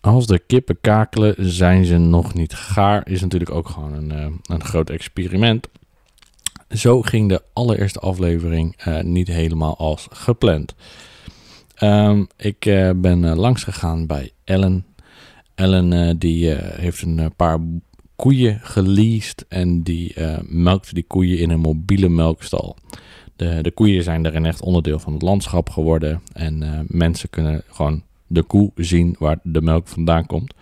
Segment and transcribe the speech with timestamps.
[0.00, 3.08] Als de kippen kakelen, zijn ze nog niet gaar.
[3.08, 5.68] Is natuurlijk ook gewoon een, eh, een groot experiment.
[6.68, 10.74] Zo ging de allereerste aflevering eh, niet helemaal als gepland.
[11.74, 14.84] Ehm, ik eh, ben langs gegaan bij Ellen.
[15.54, 17.58] Ellen die heeft een paar
[18.16, 22.76] koeien geleased en die melkt die koeien in een mobiele melkstal.
[23.36, 28.02] De, de koeien zijn daarin echt onderdeel van het landschap geworden en mensen kunnen gewoon
[28.32, 30.54] de koe zien waar de melk vandaan komt.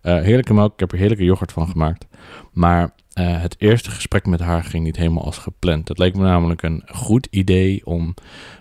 [0.00, 2.06] heerlijke melk, ik heb er heerlijke yoghurt van gemaakt.
[2.52, 5.88] Maar uh, het eerste gesprek met haar ging niet helemaal als gepland.
[5.88, 8.14] Het leek me namelijk een goed idee om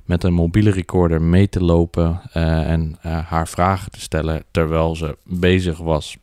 [0.06, 5.18] met een mobiele recorder mee te lopen uh, en haar vragen te stellen terwijl ze
[5.24, 6.18] bezig was.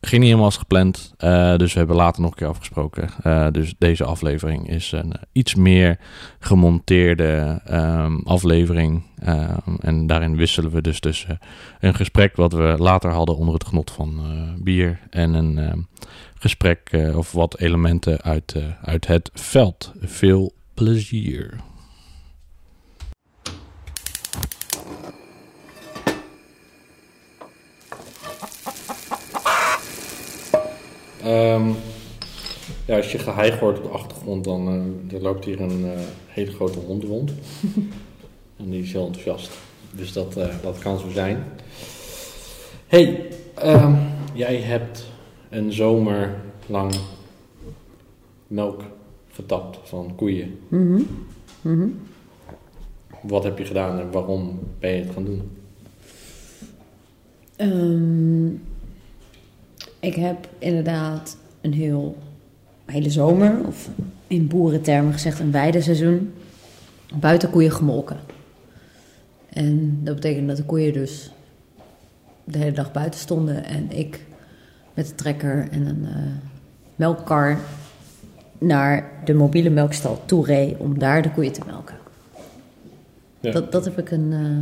[0.00, 1.14] Ging helemaal als gepland,
[1.56, 3.10] dus we hebben later nog een keer afgesproken.
[3.52, 5.98] dus deze aflevering is een iets meer
[6.38, 9.02] gemonteerde um, aflevering.
[9.28, 11.38] Um, en daarin wisselen we dus tussen
[11.80, 14.20] een gesprek wat we later hadden onder het genot van
[14.62, 15.78] bier en een ehm,
[16.40, 19.92] gesprek uh, of wat elementen uit, uh, uit het veld.
[20.00, 21.60] Veel plezier.
[31.26, 31.74] Um,
[32.84, 35.92] ja, als je geheig hoort op de achtergrond, dan uh, er loopt hier een
[36.26, 37.32] hele grote hond rond.
[38.58, 39.50] en die is heel enthousiast.
[39.92, 41.44] Dus dat, dat kan zo zijn.
[42.86, 43.28] hey,
[43.64, 43.98] um,
[44.32, 45.06] jij hebt
[45.48, 46.34] een zomer
[46.66, 46.94] lang
[48.46, 48.82] melk
[49.32, 50.58] getapt van koeien.
[50.68, 51.06] Mm -hmm.
[51.60, 52.00] Mm -hmm.
[53.22, 55.50] Wat heb je gedaan en waarom ben je het gaan doen?
[57.56, 58.62] Um,
[60.00, 62.16] ik heb inderdaad een heel
[62.84, 63.88] hele zomer, of
[64.26, 66.32] in boerentermen gezegd een weideseizoen,
[67.14, 68.16] buiten koeien gemolken.
[69.48, 71.30] En dat betekent dat de koeien dus
[72.44, 74.24] de hele dag buiten stonden en ik
[74.94, 76.16] met de trekker en een uh,
[76.96, 77.58] melkkar
[78.58, 81.96] naar de mobiele melkstal toe reed om daar de koeien te melken.
[83.40, 83.52] Ja.
[83.52, 84.58] Dat, dat heb ik een uh,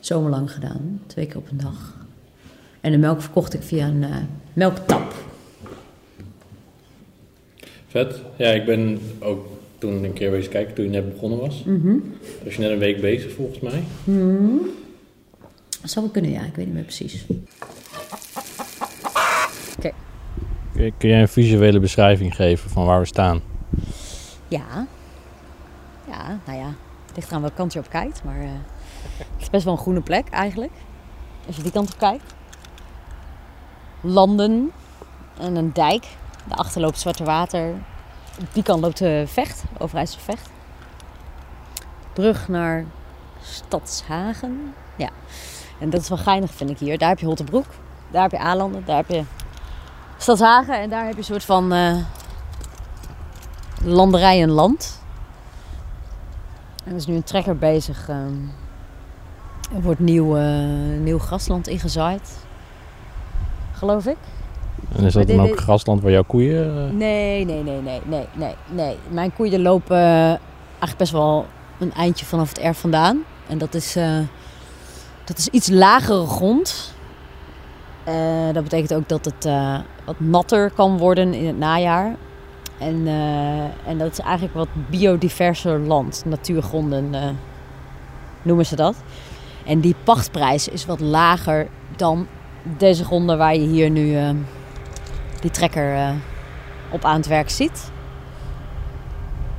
[0.00, 2.06] zomerlang gedaan, twee keer op een dag.
[2.80, 4.16] En de melk verkocht ik via een uh,
[4.52, 5.14] melktap.
[7.86, 8.20] Vet.
[8.36, 9.46] Ja, ik ben ook
[9.78, 11.64] toen een keer wezen kijken toen je net begonnen was.
[11.64, 12.14] Mm -hmm.
[12.44, 13.82] Was je net een week bezig volgens mij?
[14.04, 14.60] Mm -hmm.
[15.80, 16.44] Dat zou wel kunnen, ja.
[16.44, 17.26] Ik weet niet meer precies.
[20.98, 23.40] Kun jij een visuele beschrijving geven van waar we staan?
[24.48, 24.86] Ja.
[26.08, 26.74] Ja, nou ja.
[27.06, 28.24] Het ligt eraan welke kant je op kijkt.
[28.24, 28.48] Maar uh,
[29.16, 30.72] het is best wel een groene plek eigenlijk.
[31.46, 32.34] Als je die kant op kijkt.
[34.02, 34.72] Landen.
[35.38, 36.06] En een dijk.
[36.44, 37.74] Daarachter loopt Zwarte Water.
[38.40, 39.64] Op die kant loopt de Vecht.
[39.78, 40.50] Overijssel Vecht.
[42.12, 42.84] Brug naar
[43.42, 44.74] Stadshagen.
[44.96, 45.08] Ja.
[45.80, 46.98] En dat is wel geinig vind ik hier.
[46.98, 47.66] Daar heb je Holtebroek.
[48.10, 48.82] Daar heb je Alanden.
[48.84, 49.24] Daar heb je
[50.16, 50.80] Stadshagen.
[50.80, 51.96] En daar heb je een soort van uh,
[53.84, 55.00] landerij en land.
[56.84, 58.08] En er is nu een trekker bezig.
[58.08, 58.16] Uh,
[59.74, 62.38] er wordt nieuw, uh, nieuw grasland ingezaaid.
[63.82, 64.16] Geloof ik.
[64.96, 66.66] En is dat dan ook grasland waar jouw koeien...
[66.66, 66.98] Uh...
[66.98, 68.96] Nee, nee, nee, nee, nee, nee, nee.
[69.08, 71.46] Mijn koeien lopen eigenlijk best wel
[71.78, 73.24] een eindje vanaf het erf vandaan.
[73.48, 73.92] En dat is,
[75.24, 76.94] dat is iets lagere grond.
[78.08, 82.16] Uh, dat betekent ook dat het uh, wat natter kan worden in het najaar.
[82.78, 87.36] En, uh, en dat is eigenlijk wat biodiverser land, natuurgronden
[88.42, 88.96] noemen ze dat.
[89.66, 92.26] En die pachtprijs is wat lager dan
[92.62, 94.36] deze gronden waar je hier nu
[95.40, 96.14] die trekker
[96.90, 97.90] op aan het werk ziet.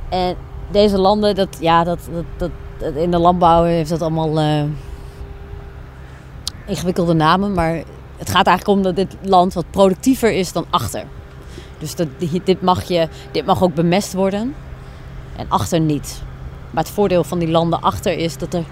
[0.08, 0.36] En
[0.70, 1.98] deze landen, dat, ja, dat,
[2.36, 4.66] dat, dat, in de landbouw heeft dat allemaal
[6.66, 7.82] ingewikkelde namen, maar
[8.16, 11.04] het gaat eigenlijk om dat dit land wat productiever is dan achter.
[11.78, 12.08] Dus dat,
[12.44, 14.54] dit, mag je, dit mag ook bemest worden
[15.36, 16.22] en achter niet.
[16.70, 18.64] Maar het voordeel van die landen achter is dat er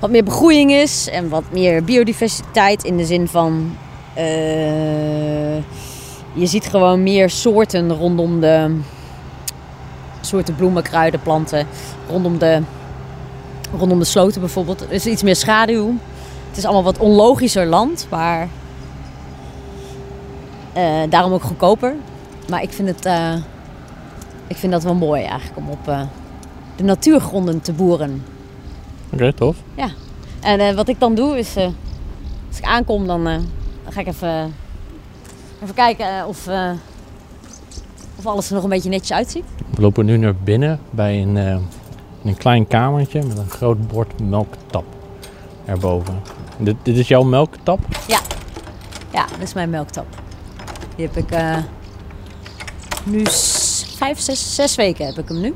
[0.00, 3.76] wat meer begroeiing is en wat meer biodiversiteit in de zin van.
[4.18, 5.56] Uh,
[6.32, 8.76] je ziet gewoon meer soorten rondom de
[10.20, 11.66] soorten bloemen, kruiden, planten,
[12.08, 12.62] rondom de,
[13.78, 14.80] rondom de sloten bijvoorbeeld.
[14.80, 15.94] Er is iets meer schaduw.
[16.48, 18.48] Het is allemaal wat onlogischer land, maar
[20.76, 21.94] uh, daarom ook goedkoper.
[22.48, 23.34] Maar ik vind, het, uh,
[24.46, 26.08] ik vind dat wel mooi eigenlijk om op
[26.76, 28.22] de natuurgronden te boeren.
[29.12, 29.56] Oké, okay, tof.
[29.74, 29.88] Ja.
[30.40, 31.56] En wat ik dan doe is,
[32.48, 33.46] als ik aankom, dan, dan
[33.88, 34.54] ga ik even,
[35.62, 36.48] even kijken of,
[38.16, 39.44] of alles er nog een beetje netjes uitziet.
[39.74, 41.36] We lopen nu naar binnen bij een,
[42.24, 44.84] een klein kamertje met een groot bord melktap
[45.64, 46.20] erboven.
[46.58, 47.80] Dit, dit is jouw melktap?
[48.08, 50.06] Ja, dit is mijn melktap.
[50.96, 51.56] Die heb ik eh,
[53.04, 53.22] nu
[53.96, 55.54] vijf, zes, zes weken heb ik hem nu.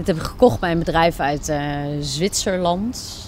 [0.00, 1.60] Dit heb ik gekocht bij een bedrijf uit eh,
[2.00, 3.18] Zwitserland.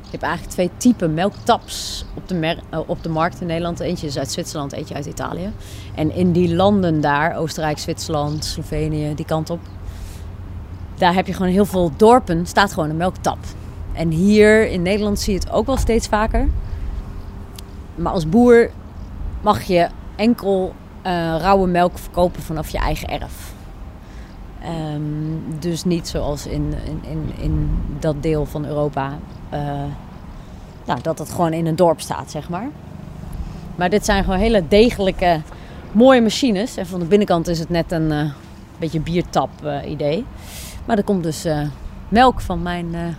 [0.00, 3.80] Je hebt eigenlijk twee typen melktaps op de, eh, op de markt in Nederland.
[3.80, 5.52] Eentje is uit Zwitserland, eentje uit Italië.
[5.94, 9.60] En in die landen daar, Oostenrijk, Zwitserland, Slovenië, die kant op.
[10.94, 13.38] Daar heb je gewoon heel veel dorpen, staat gewoon een melktap.
[13.92, 16.48] En hier in Nederland zie je het ook wel steeds vaker.
[17.94, 18.70] Maar als boer
[19.40, 23.52] mag je enkel eh, rauwe melk verkopen vanaf je eigen erf.
[24.62, 29.18] Ehm, dus niet zoals in, in, in, in dat deel van Europa.
[29.48, 29.60] eh,
[30.84, 32.68] nou, dat het gewoon in een dorp staat, zeg maar.
[33.74, 35.40] Maar dit zijn gewoon hele degelijke,
[35.92, 36.76] mooie machines.
[36.76, 38.30] En van de binnenkant is het net een eh,
[38.78, 40.24] beetje biertap eh, idee.
[40.84, 41.46] Maar er komt dus
[42.08, 43.16] melk van mijn,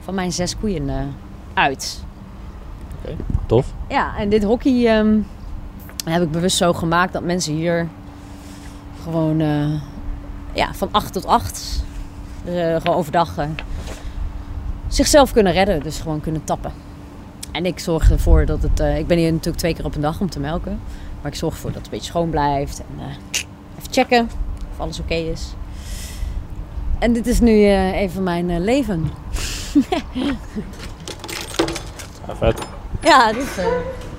[0.00, 1.14] van mijn zes koeien
[1.54, 2.04] uit.
[3.46, 3.72] Tof.
[3.88, 5.18] Ja, en dit hockey ehm,
[6.04, 7.88] heb ik bewust zo gemaakt dat mensen hier
[9.02, 9.40] gewoon
[10.52, 11.84] ja, van 8 tot 8
[12.44, 13.46] eh, gewoon overdag eh,
[14.88, 15.82] zichzelf kunnen redden.
[15.82, 16.72] Dus gewoon kunnen tappen.
[17.52, 18.80] En ik zorg ervoor dat het...
[18.80, 20.80] eh, ik ben hier natuurlijk twee keer op een dag om te melken.
[21.22, 22.78] Maar ik zorg ervoor dat het een beetje schoon blijft.
[22.80, 23.06] En
[23.78, 24.30] even checken
[24.72, 25.54] of alles oké is.
[26.98, 29.10] En dit is nu even mijn leven.
[32.26, 32.60] Ja, vet.
[33.02, 33.56] Ja, dit...
[33.56, 34.09] Er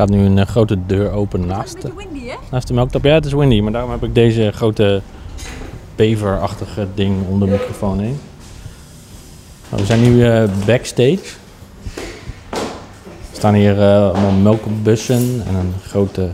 [0.00, 2.34] gaat nu een eh, grote deur open naast, de- windy, hè?
[2.50, 3.04] naast de melktap.
[3.04, 5.02] Ja, het is windy, maar daarom heb ik deze grote
[5.96, 8.18] beverachtige ding om de microfoon heen.
[9.70, 11.18] Nou, we zijn nu eh, backstage.
[12.50, 16.28] Er staan hier eh, allemaal melkbussen en een grote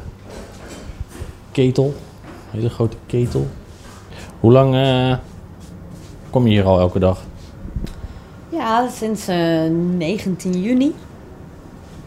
[1.53, 1.95] ketel.
[2.25, 3.47] Een hele grote ketel.
[4.41, 5.17] Hoe lang eh,
[6.31, 7.23] kom je hier al elke dag?
[8.49, 10.93] Ja, sinds eh, 19 juni.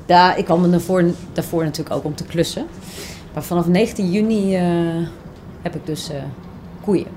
[0.10, 1.04] Daar, ik kwam daarvoor,
[1.34, 2.66] daarvoor natuurlijk ook om te klussen.
[3.34, 4.64] Maar vanaf 19 juni eh,
[5.62, 6.22] heb ik dus eh,
[6.82, 7.08] koeien.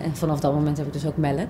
[0.00, 1.48] En vanaf dat moment heb ik dus ook melk.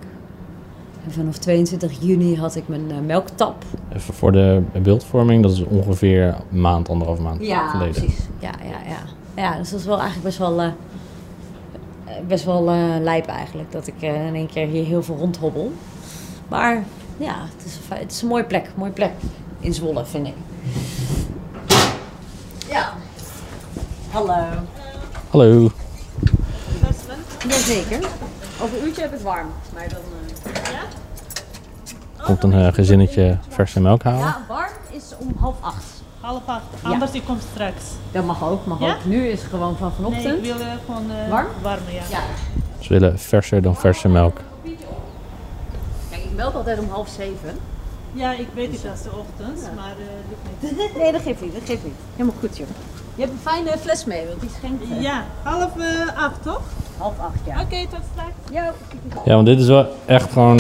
[1.05, 3.65] En vanaf 22 juni had ik mijn eh, melktap.
[3.93, 7.93] Even voor de beeldvorming, dat is ongeveer een maand, anderhalf maand Ja, geleden.
[7.95, 8.27] precies.
[8.39, 8.99] Ja, ja, ja.
[9.43, 10.73] Ja, dus dat is wel eigenlijk best wel,
[12.27, 12.65] best wel
[13.01, 13.73] lijp eigenlijk.
[13.73, 15.73] Dat ik in één keer hier heel veel rondhobbel.
[16.49, 16.85] Maar
[17.17, 18.71] ja, het is, een, het is een mooie plek.
[18.77, 19.13] Mooie plek
[19.61, 20.35] in Zwolle, vind ik.
[22.69, 22.93] Ja.
[24.11, 24.35] Hallo.
[25.31, 25.71] Hallo.
[27.49, 28.09] Jazeker.
[28.63, 29.47] Over een uurtje heb ik het warm.
[29.75, 29.99] Maar dan...
[32.25, 34.21] Komt een eh, gezinnetje verse melk halen.
[34.21, 35.85] Ja, warm is om half acht.
[36.21, 36.63] Half acht.
[36.83, 37.85] Anders ik kom straks.
[38.13, 38.95] Dat mag ook, mag Ja?
[38.95, 39.05] ook.
[39.05, 40.39] Nu is het gewoon van Nee, vanochtend.
[40.47, 41.47] ik wil eh, gewoon eh, Warm?
[41.63, 42.03] warme, ja.
[42.11, 42.21] Ja.
[42.79, 44.37] Ze willen verser dan verse melk.
[46.11, 47.59] Kijk, ik melk altijd om half zeven.
[48.13, 50.97] Ja, ik weet het als de ochtend, maar eh lukt niet.
[51.03, 51.95] Nee, dat geeft niet, dat geeft niet.
[52.17, 52.67] Helemaal goed, joh.
[53.15, 56.61] Je hebt een fijne fles mee, want die schenkt Ja, half eh, acht toch?
[56.99, 57.61] half acht, ja.
[57.61, 58.31] Oké, tot straks.
[58.53, 58.73] Ja,
[59.25, 60.57] Ja, want dit is wel echt gewoon...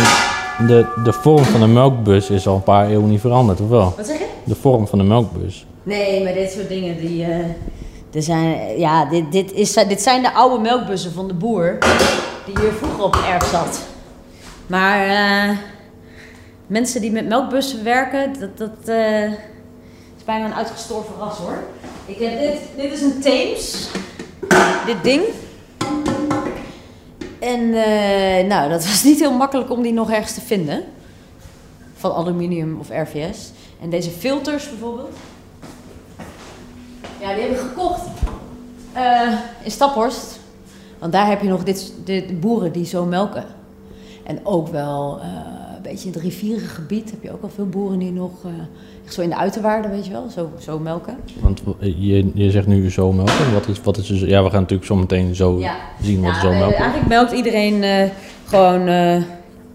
[0.67, 3.95] De, de vorm van de melkbus is al een paar eeuwen niet veranderd, of wel?
[3.97, 4.27] Wat zeg je?
[4.45, 5.67] De vorm van de melkbus.
[5.83, 7.25] Nee, maar dit soort dingen, die...
[7.25, 7.39] eh,
[8.13, 11.79] er zijn, ja, dit, dit, is, dit zijn de oude melkbussen van de boer
[12.47, 13.81] die hier vroeger op het erf zat.
[14.67, 15.57] Maar eh,
[16.71, 19.25] mensen die met melkbussen werken, dat, dat eh,
[20.17, 21.59] is bijna een uitgestorven ras hoor.
[22.07, 23.89] Ik heb dit, dit is een Thames,
[24.87, 25.23] dit ding.
[27.39, 30.85] En eh, nou, dat was niet heel makkelijk om die nog ergens te vinden.
[31.95, 33.51] Van aluminium of RVS.
[33.83, 35.17] En deze filters bijvoorbeeld.
[37.21, 38.03] Ja, die heb ik gekocht.
[38.93, 40.41] eh, in Staphorst.
[40.99, 43.45] Want daar heb je nog dit, dit boeren die zo melken.
[44.25, 45.21] En ook wel
[45.91, 48.51] beetje in het rivierige gebied heb je ook al veel boeren die nog eh,
[49.05, 51.17] echt zo in de uiterwaarden, weet je wel, zo, zo melken.
[51.41, 53.53] Want je, je zegt nu zo melken.
[53.53, 55.77] Wat is, wat is dus, ja, we gaan natuurlijk zo meteen zo Ja.
[56.03, 58.11] zien wat Ja, zo eh, melken eigenlijk melkt iedereen eh,
[58.45, 59.23] gewoon uh,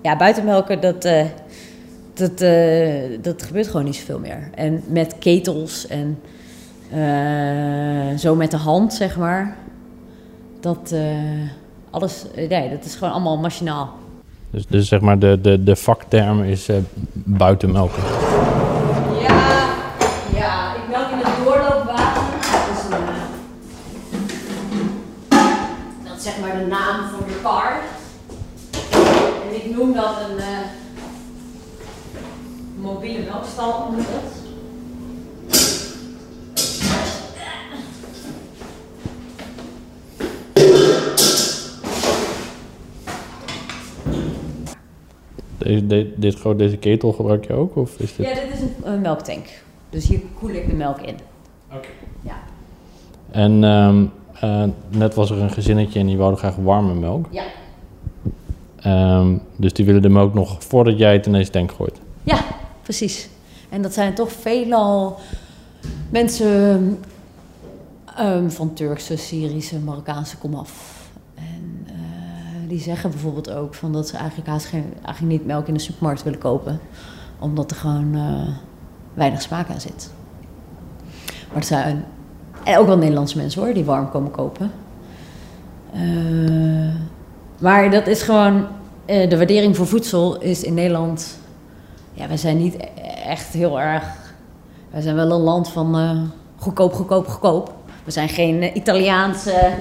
[0.01, 0.81] ja, buitenmelken.
[0.81, 1.23] Dat, uh,
[2.13, 4.49] dat, uh, dat gebeurt gewoon niet zoveel meer.
[4.55, 6.19] En met ketels en
[8.17, 9.57] zo met de hand, zeg maar.
[10.59, 10.95] Dat
[11.89, 13.93] alles, nee, dat is gewoon allemaal machinaal.
[14.55, 16.75] Dus, dus zeg maar de, de, de vakterm is uh,
[17.13, 18.03] buitenmelken.
[19.21, 19.67] Ja,
[20.35, 22.23] ja, ik melk in het doorloopwater.
[22.39, 23.05] Dat is, een,
[26.03, 27.79] dat is zeg maar de naam van je kar.
[29.47, 30.45] En ik noem dat een uh,
[32.75, 34.05] mobiele melkstal, noem
[45.65, 47.75] Deze, de- dit, gewoon deze ketel gebruik je ook?
[47.75, 48.25] Of is dit...
[48.27, 49.45] Ja, dit is een, een melktank.
[49.89, 51.15] Dus hier koel ik de melk in.
[53.31, 54.05] En ehm,
[54.39, 57.25] eh, net was er een gezinnetje en die wilde graag warme melk.
[57.31, 57.43] Ja.
[58.75, 61.99] Ehm, dus die willen de melk nog voordat jij het in deze tank gooit.
[62.23, 62.39] Ja,
[62.83, 63.29] precies.
[63.69, 65.19] En dat zijn toch veelal
[66.09, 66.99] mensen
[68.17, 70.94] ehm, van Turkse, Syrische, Marokkaanse komaf.
[72.65, 75.73] Eh, die zeggen bijvoorbeeld ook van dat ze eigenlijk, haast geen, eigenlijk niet melk in
[75.73, 76.79] de supermarkt willen kopen.
[77.39, 78.53] Omdat er gewoon eh,
[79.13, 80.11] weinig smaak aan zit.
[81.47, 82.05] Maar het zijn
[82.77, 84.71] ook wel Nederlandse mensen hoor, die warm komen kopen.
[85.93, 86.95] Eh,
[87.57, 88.67] maar dat is gewoon,
[89.05, 91.37] de waardering voor voedsel is in Nederland
[92.13, 94.33] ja, wij zijn niet e- echt heel erg.
[94.89, 97.73] Wij zijn wel een land van goedkoop, goedkoop, goedkoop.
[98.03, 99.73] We zijn geen Italiaanse.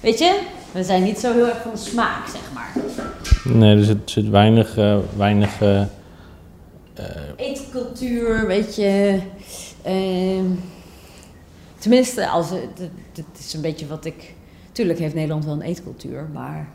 [0.00, 0.40] weet je?
[0.72, 2.72] We zijn niet zo heel erg van de smaak, zeg maar.
[3.44, 5.82] Nee, er zit, zit weinig, eh, weinig eh,
[7.36, 9.20] Eetcultuur, weet je.
[9.82, 10.44] ehm,
[11.78, 12.90] tenminste, als, het,
[13.38, 14.34] is een beetje wat ik.
[14.72, 16.68] Tuurlijk heeft Nederland wel een eetcultuur, maar.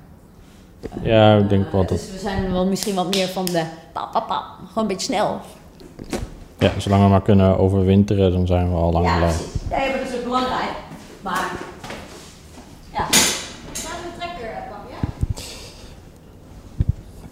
[1.02, 3.64] Ja, ik denk eh, wel dat- dus we zijn wel misschien wat meer van de.
[3.94, 5.40] Pa, pa, pa, gewoon een beetje snel.
[6.60, 9.34] Ja, zolang we maar kunnen overwinteren, dan zijn we al lang ja, blij.
[9.70, 10.72] Ja, maar dat is ook belangrijk.
[11.22, 11.52] Maar.
[12.94, 13.00] Ja.
[13.08, 15.08] Gaan we een trekker pakken, ja?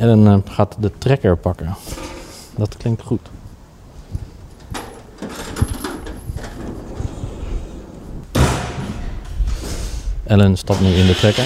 [0.06, 1.76] Ellen eh, gaat de trekker pakken.
[2.56, 3.30] Dat klinkt goed.
[10.24, 11.46] Ellen stapt nu in de trekker.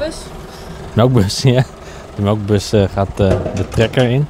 [0.00, 0.16] Melkbus?
[1.00, 1.62] Melkbus, ja.
[2.14, 4.26] De melkbus eh, gaat eh, de trekker in.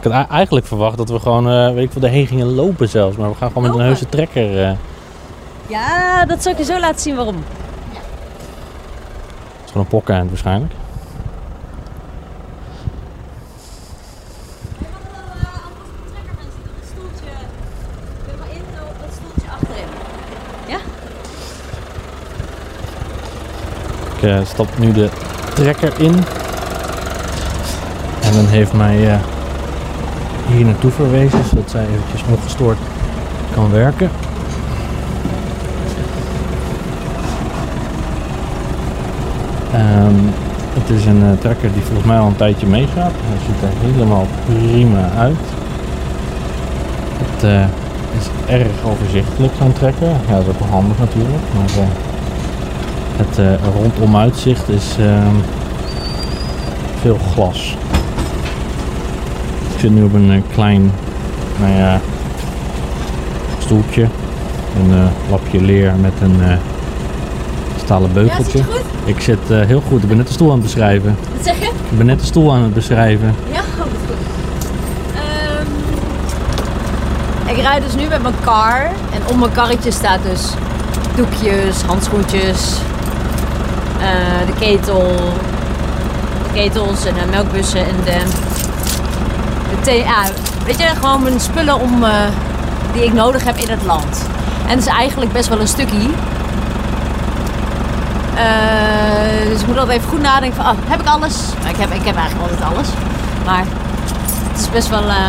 [0.00, 3.16] Ik had eigenlijk verwacht dat we gewoon, eh, weet ik veel, erheen gingen lopen zelfs.
[3.16, 3.96] Maar we gaan gewoon met een Lopen?
[3.96, 4.64] heuse trekker.
[4.64, 4.72] eh.
[5.66, 7.34] Ja, dat zal ik je zo laten zien waarom.
[7.36, 7.44] Het
[9.64, 10.72] is gewoon een pokkeneind waarschijnlijk.
[24.16, 25.08] Ik eh, stap nu de
[25.54, 26.14] trekker in.
[28.22, 29.18] En dan heeft mij eh,
[30.46, 32.78] hier naartoe verwezen, zodat zij eventjes ongestoord
[33.54, 34.10] kan werken.
[39.72, 40.14] Ehm,
[40.74, 43.12] het is een eh, trekker die volgens mij al een tijdje meegaat.
[43.24, 45.44] Hij ziet er helemaal prima uit.
[47.22, 47.64] Het eh,
[48.18, 50.08] is erg overzichtelijk zo'n trekker.
[50.08, 51.42] Ja, dat is ook wel handig natuurlijk.
[53.26, 55.36] Het eh, rondomuitzicht is ehm,
[57.00, 57.76] veel glas.
[59.74, 60.92] Ik zit nu op een eh, klein,
[61.60, 62.00] nou ja,
[63.58, 64.02] stoeltje.
[64.82, 66.40] Een eh, lapje leer met een
[67.84, 68.62] stalen beugeltje.
[69.04, 70.02] Ik zit heel goed.
[70.02, 71.16] Ik ben net de stoel aan het beschrijven.
[71.36, 71.70] Wat zeg je?
[71.90, 73.34] Ik ben net de stoel aan het beschrijven.
[73.52, 73.92] Ja, goed.
[74.06, 74.16] goed.
[75.14, 75.66] Ehm,
[77.56, 78.84] ik rijd dus nu met mijn car.
[78.86, 80.50] En op mijn karretje staat dus
[81.16, 82.80] doekjes, handschoentjes,
[84.46, 85.02] de ketel,
[86.42, 88.18] de ketels en de melkbussen en de,
[89.70, 90.04] de thee.
[90.66, 92.10] Weet je, gewoon mijn spullen om, eh,
[92.92, 94.26] die ik nodig heb in het land.
[94.66, 96.08] En het is eigenlijk best wel een stukje.
[98.34, 101.34] Eh, dus ik moet altijd even goed nadenken van, oh, heb ik alles?
[101.62, 102.88] Maar ik heb, ik heb eigenlijk altijd alles.
[103.44, 103.64] Maar
[104.50, 105.08] het is best wel...
[105.08, 105.28] eh,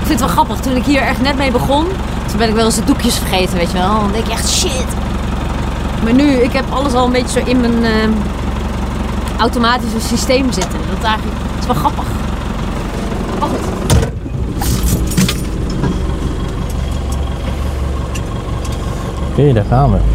[0.00, 0.60] ik vind het wel grappig.
[0.60, 1.86] Toen ik hier echt net mee begon,
[2.26, 4.00] toen ben ik wel eens de doekjes vergeten, weet je wel.
[4.00, 4.86] Dan denk ik echt, shit.
[6.04, 8.08] Maar nu, ik heb alles al een beetje zo in mijn eh,
[9.38, 10.78] automatische systeem zitten.
[10.88, 12.04] Dat is eigenlijk, is wel grappig.
[19.30, 20.13] Oké, daar gaan we.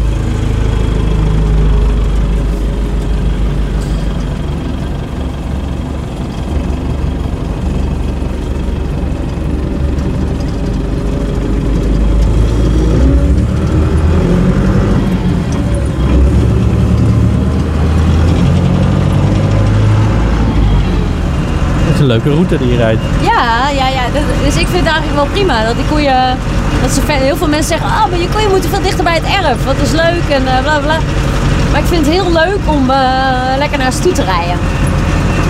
[22.12, 23.00] Leuke route die je rijdt.
[23.20, 24.04] Ja, ja, ja.
[24.44, 26.36] Dus ik vind het eigenlijk wel prima dat die koeien.
[26.82, 29.28] Dat ze heel veel mensen zeggen: Ah, maar je koeien moeten veel dichter bij het
[29.38, 29.64] erf.
[29.64, 30.98] Wat is leuk en eh, bla bla.
[31.70, 32.98] Maar ik vind het heel leuk om eh,
[33.58, 34.58] lekker naar toe te rijden.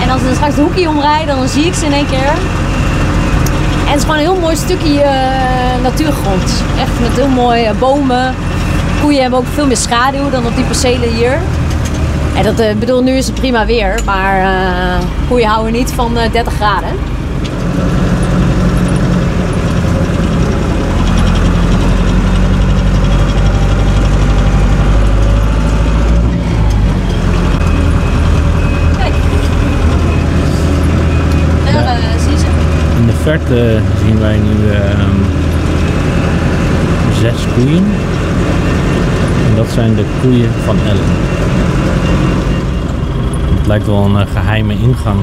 [0.01, 2.31] En als dan straks de hoekje omrijd, dan zie ik ze in één keer.
[3.85, 6.63] En het is gewoon een heel mooi stukje eh, natuurgrond.
[6.79, 8.35] Echt met heel mooie bomen.
[9.01, 11.39] Koeien hebben ook veel meer schaduw dan op die percelen hier.
[12.35, 14.81] En dat eh, bedoel, nu is het prima weer, maar eh
[15.31, 16.89] koeien houden niet van eh, 30 graden.
[28.97, 29.13] Kijk.
[31.65, 32.47] Daar eh, je.
[32.99, 35.17] In de verte zien wij nu ehm,
[37.21, 37.85] zes koeien.
[39.61, 41.11] Dat zijn de koeien van Ellen.
[43.57, 45.19] Het lijkt wel een eh, geheime ingang.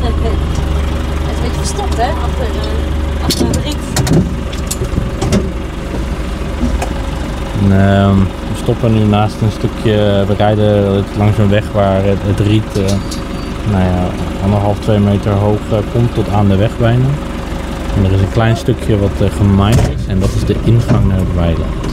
[0.00, 2.08] Het is een beetje verstopt, hè?
[2.08, 4.00] Achter, eh, achter het riet.
[7.62, 12.18] En, ehm, we stoppen nu naast een stukje, we rijden langs een weg waar het,
[12.20, 12.92] het riet eh,
[13.70, 14.08] nou ja,
[14.42, 17.06] anderhalf, twee meter hoog eh, komt tot aan de weg bijna.
[17.96, 21.08] En er is een klein stukje wat eh, gemaaid is en dat is de ingang
[21.08, 21.86] naar het weiland.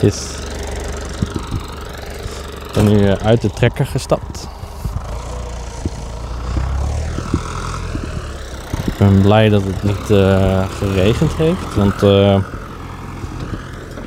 [0.00, 0.28] Yes.
[2.66, 4.48] Ik ben nu eh, uit de trekker gestapt.
[8.84, 12.42] Ik ben blij dat het niet eh, geregend heeft, want eh,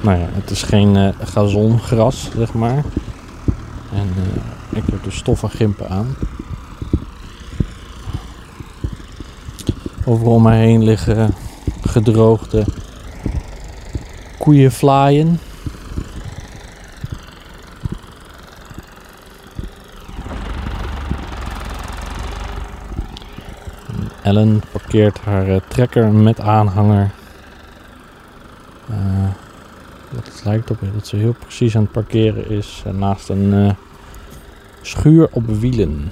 [0.01, 2.83] nou ja, het is geen gazongras, zeg maar.
[3.93, 4.09] En
[4.69, 6.15] ik heb de stoffen gimpen aan.
[10.05, 11.33] Overal mij heen liggen
[11.81, 12.65] gedroogde
[14.37, 15.39] koeienvlaaien.
[24.27, 27.11] Ellen parkeert haar eh, trekker met aanhanger.
[28.89, 29.29] Eh,
[30.15, 33.75] het lijkt op dat ze heel precies aan het parkeren is eh, naast een
[34.81, 36.11] schuur op wielen.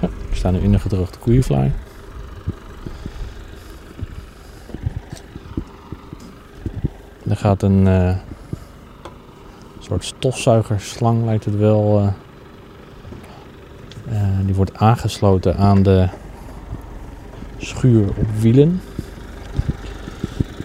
[0.00, 1.72] Ja, we staan nu in een gedroogde koeienvlaai.
[7.28, 8.16] Er gaat een
[9.78, 12.12] soort stofzuigerslang, lijkt het wel.
[14.10, 16.08] Eh, eh, die wordt aangesloten aan de
[17.58, 18.82] schuur op wielen.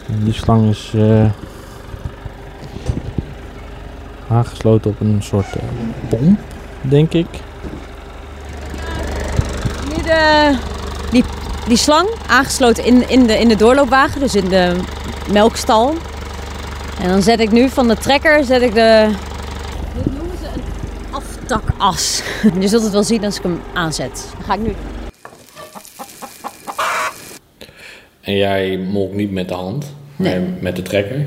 [0.08, 1.26] En die slang is eh,
[4.30, 5.64] aangesloten op een soort eh,
[6.10, 6.40] pomp,
[6.82, 7.28] denk ik.
[9.90, 10.56] Nu de,
[11.12, 11.24] die,
[11.68, 14.76] die slang aangesloten in, in, de, in de doorloopwagen, dus in de
[15.32, 15.94] melkstal.
[17.02, 19.10] En dan zet ik nu van de trekker zet ik de.
[19.96, 20.62] Dit noemen ze een
[21.52, 22.22] aftakas.
[22.60, 24.28] Je zult het wel zien als ik hem aanzet.
[24.38, 24.76] Dat ga ik nu doen.
[28.22, 30.40] En jij molkt niet met de hand, Nee.
[30.40, 31.26] maar met de trekker.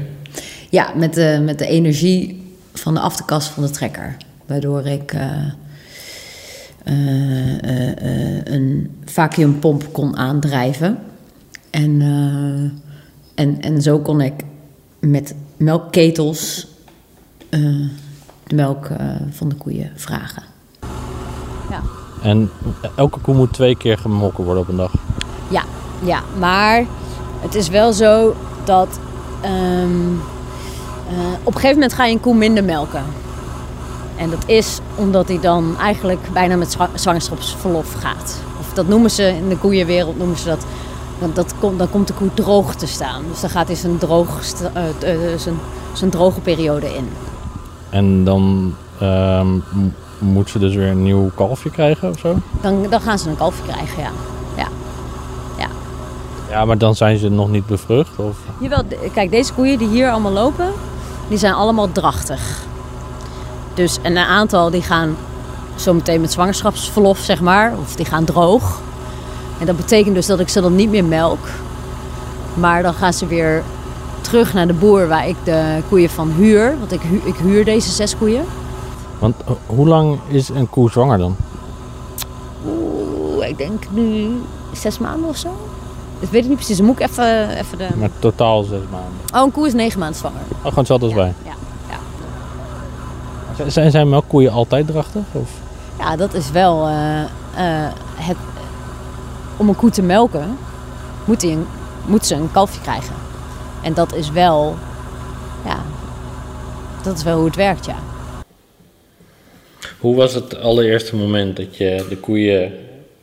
[0.71, 2.43] Ja, met de, met de energie
[2.75, 4.17] van de aftakas van de trekker.
[4.47, 5.31] Waardoor ik eh,
[6.85, 10.99] eh, eh, een vacuumpomp kon aandrijven.
[11.71, 14.33] En, eh, en, en zo kon ik
[14.99, 16.67] met melkketels
[17.49, 17.61] eh,
[18.49, 20.43] de melk eh, van de koeien vragen.
[21.71, 21.81] Ja.
[22.23, 22.51] En
[22.97, 24.93] elke koe moet twee keer gemolken worden op een dag.
[25.49, 25.63] Ja,
[26.05, 26.85] ja, maar
[27.41, 28.35] het is wel zo
[28.65, 28.99] dat
[29.41, 30.13] ehm,
[31.09, 33.05] eh, op een gegeven moment ga je een koe minder melken.
[34.17, 38.41] En dat is omdat hij dan eigenlijk bijna met zwa- zwangerschapsverlof gaat.
[38.61, 40.65] Of dat noemen ze in de koeienwereld, noemen ze dat.
[41.19, 43.23] Want dat komt, dan komt de koe droog te staan.
[43.31, 44.41] Dus dan gaat hij zijn, droog,
[44.75, 44.83] eh,
[45.37, 45.55] zijn,
[45.93, 47.09] zijn droge periode in.
[47.91, 52.37] En dan ehm, m- moet ze dus weer een nieuw kalfje krijgen of zo?
[52.61, 54.11] Dan, dan gaan ze een kalfje krijgen, ja.
[54.57, 54.69] ja.
[56.51, 58.17] Ja, maar dan zijn ze nog niet bevrucht?
[58.19, 58.37] Of?
[58.61, 60.73] Jawel, kijk, deze koeien die hier allemaal lopen,
[61.29, 62.41] die zijn allemaal drachtig.
[63.75, 65.17] Dus en een aantal die gaan
[65.75, 68.81] zometeen met zwangerschapsverlof, zeg maar, of die gaan droog.
[69.61, 71.47] En dat betekent dus dat ik ze dan niet meer melk.
[72.55, 73.63] Maar dan gaan ze weer
[74.21, 76.79] terug naar de boer waar ik de koeien van huur.
[76.79, 78.45] Want ik, hu- ik huur deze zes koeien.
[79.19, 81.37] Want eh, hoe lang is een koe zwanger dan?
[82.67, 84.31] Oeh, ik denk nu
[84.73, 85.49] zes maanden of zo.
[86.21, 86.77] Dat weet ik niet precies.
[86.77, 87.89] Dan moet ik even, even de...
[87.97, 89.11] Maar totaal zes maanden.
[89.35, 90.41] Oh, een koe is negen maanden zwanger.
[90.51, 91.33] Oh, gewoon hetzelfde als wij.
[91.45, 91.53] Ja,
[93.59, 93.71] ja.
[93.71, 95.23] Zijn, zijn melkkoeien altijd drachtig?
[95.33, 95.51] Of?
[95.99, 98.37] Ja, dat is wel eh, eh, het.
[99.57, 100.59] Om een koe te melken,
[101.25, 101.67] moet, die een,
[102.07, 103.15] moet ze een kalfje krijgen.
[103.89, 104.77] En dat is wel.
[105.65, 105.83] Ja,
[107.03, 107.97] dat is wel hoe het werkt, ja.
[109.99, 112.73] Hoe was het allereerste moment dat je de koeien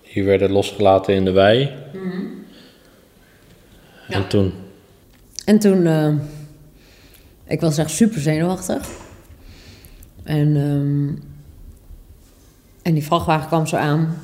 [0.01, 1.69] hier werden losgelaten in de wei?
[4.09, 4.53] En toen?
[5.45, 5.85] En toen.
[5.85, 6.13] eh,
[7.47, 8.87] ik was echt super zenuwachtig.
[10.23, 10.55] En.
[10.55, 11.23] ehm,
[12.81, 14.17] en die vrachtwagen kwam zo aan,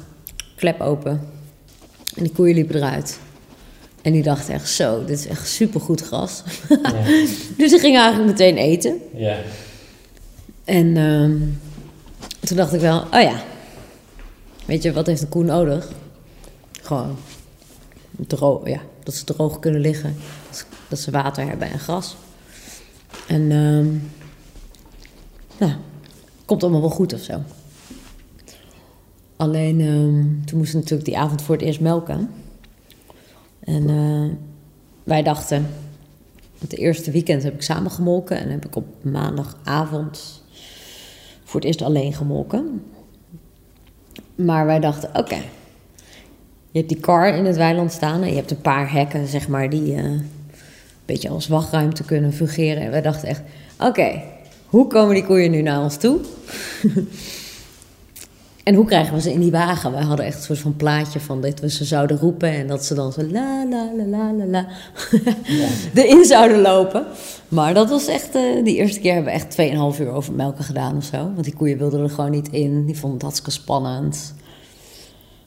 [0.56, 1.12] klep open.
[2.16, 3.20] En die koeien liepen eruit.
[4.02, 6.44] En die dachten echt zo, dit is echt supergoed gras.
[7.58, 9.02] dus die gingen eigenlijk meteen eten.
[9.16, 9.38] Ja.
[10.64, 11.38] En ehm,
[12.40, 13.44] toen dacht ik wel, oh ja,
[14.66, 15.92] weet je, wat heeft een koe nodig?
[16.82, 17.18] Gewoon
[18.28, 20.16] droog, ja, dat ze droog kunnen liggen,
[20.88, 22.16] dat ze, water hebben en gras.
[23.28, 23.88] En ehm
[25.58, 25.74] nou,
[26.46, 27.42] komt allemaal wel goed of zo.
[29.36, 32.30] Alleen ehm, toen moesten natuurlijk die avond voor het eerst melken.
[33.64, 34.38] En eh,
[35.04, 35.68] wij dachten,
[36.60, 40.44] het eerste weekend heb ik samen gemolken en heb ik op maandagavond
[41.44, 42.84] voor het eerst alleen gemolken.
[44.36, 45.42] Maar wij dachten, oké,
[46.72, 49.48] je hebt die kar in het weiland staan en je hebt een paar hekken, zeg
[49.48, 50.30] maar, die eh, een
[51.06, 52.84] beetje als wachtruimte kunnen fungeren.
[52.84, 53.42] En wij dachten echt,
[53.80, 54.22] oké,
[54.66, 56.20] hoe komen die koeien nu naar ons toe?
[58.72, 59.92] en hoe krijgen we ze in die wagen?
[59.92, 62.86] Wij hadden echt een soort van plaatje van dat we ze zouden roepen en dat
[62.86, 64.68] ze dan zo la la la la la la
[66.02, 67.06] erin zouden lopen.
[67.48, 69.52] Maar dat was echt, eh, die eerste keer hebben we echt
[69.96, 71.18] 2,5 uur over melken gedaan of zo.
[71.18, 72.86] Want die koeien wilden er gewoon niet in.
[72.86, 74.34] Die vonden het hartstikke spannend.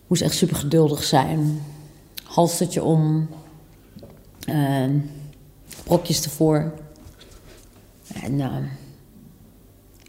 [0.07, 1.63] Moest echt super geduldig zijn.
[2.25, 3.29] Halstertje om.
[4.41, 4.99] ehm,
[5.85, 6.73] brokjes ervoor.
[8.23, 8.57] En eh,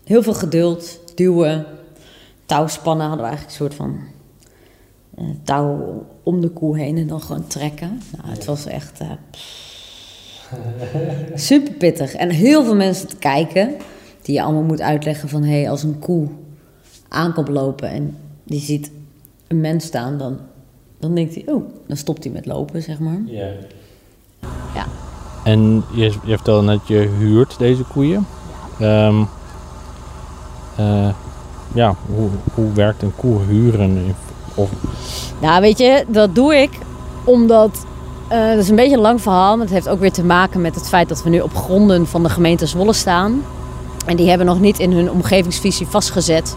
[0.04, 1.66] heel veel geduld, duwen,
[2.46, 4.00] touwspannen hadden we eigenlijk een soort van
[5.16, 8.02] eh, touw om de koe heen en dan gewoon trekken.
[8.18, 9.12] Nou, het was echt eh,
[11.36, 12.14] super pittig.
[12.14, 13.76] En heel veel mensen te kijken
[14.22, 16.28] die je allemaal moet uitleggen van hé, hey, als een koe
[17.08, 18.92] aankomt lopen en die ziet
[19.48, 20.40] een mens staan, dan,
[21.00, 23.22] dan denkt hij, oh, dan stopt hij met lopen, zeg maar.
[23.26, 23.52] Ja.
[24.74, 24.86] Ja.
[25.44, 28.28] En je, je vertelde net, je huurt deze koeien.
[28.80, 29.24] Ehm,
[30.78, 31.10] eh,
[31.76, 34.16] ja, hoe, hoe werkt een koe huren?
[34.56, 34.70] Of,
[35.40, 36.70] Nou, weet je, dat doe ik
[37.24, 37.86] omdat.
[38.28, 40.62] eh dat is een beetje een lang verhaal, maar het heeft ook weer te maken
[40.62, 43.42] met het feit dat we nu op gronden van de gemeente Zwolle staan.
[44.06, 46.56] En die hebben nog niet in hun omgevingsvisie vastgezet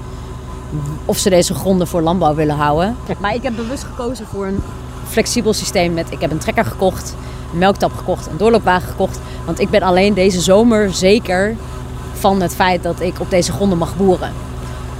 [1.04, 2.96] of ze deze gronden voor landbouw willen houden.
[3.20, 4.60] Maar ik heb bewust gekozen voor een
[5.08, 6.06] flexibel systeem met...
[6.10, 7.14] Ik heb een trekker gekocht,
[7.52, 9.20] een melktap gekocht, een doorloopwagen gekocht.
[9.46, 11.56] Want ik ben alleen deze zomer zeker
[12.12, 14.32] van het feit dat ik op deze gronden mag boeren.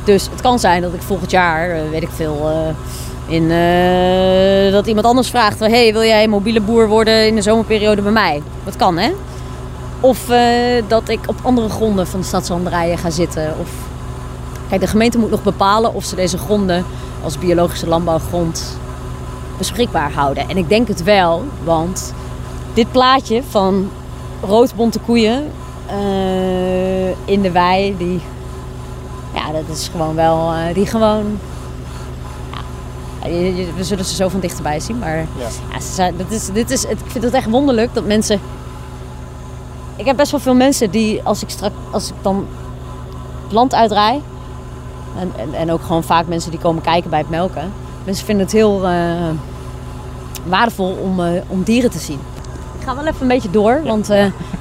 [0.09, 4.73] Dus het kan zijn dat ik volgend jaar, eh, weet ik veel, eh, in, eh,
[4.73, 8.43] dat iemand anders vraagt: hey, wil jij mobiele boer worden in de zomerperiode bij mij?
[8.65, 9.11] Dat kan, hè?
[10.01, 10.19] Of
[10.89, 13.55] dat ik op andere gronden van de stadslanderijen ga zitten.
[13.61, 13.69] Of...
[14.69, 16.85] Kijk, de gemeente moet nog bepalen of ze deze gronden
[17.25, 18.77] als biologische landbouwgrond
[19.59, 20.49] beschikbaar houden.
[20.49, 22.15] En ik denk het wel, want
[22.75, 23.91] dit plaatje van
[24.41, 25.45] roodbonte koeien
[27.25, 28.21] in de wei, die,
[29.53, 31.39] ja, dat is gewoon wel, eh, die gewoon,
[33.23, 35.81] ja, je- je- we zullen ze zo van dichterbij zien, maar ja.
[35.81, 38.41] ze zijn, dat is, dit is, het- ik vind het echt wonderlijk dat mensen,
[39.97, 42.47] ik heb best wel veel mensen die als ik straks, als ik dan
[43.43, 44.21] het land uitrij,
[45.19, 47.73] en, en, en ook gewoon vaak mensen die komen kijken bij het melken,
[48.05, 49.29] mensen vinden het heel eh,
[50.47, 52.21] waardevol om, eh, om dieren te zien.
[52.79, 54.11] Ik ga wel even een beetje door, want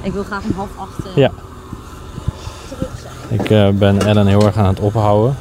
[0.02, 1.30] ik wil graag om half acht Ja.
[3.30, 5.36] Ik eh, ben Ellen heel erg aan het ophouden.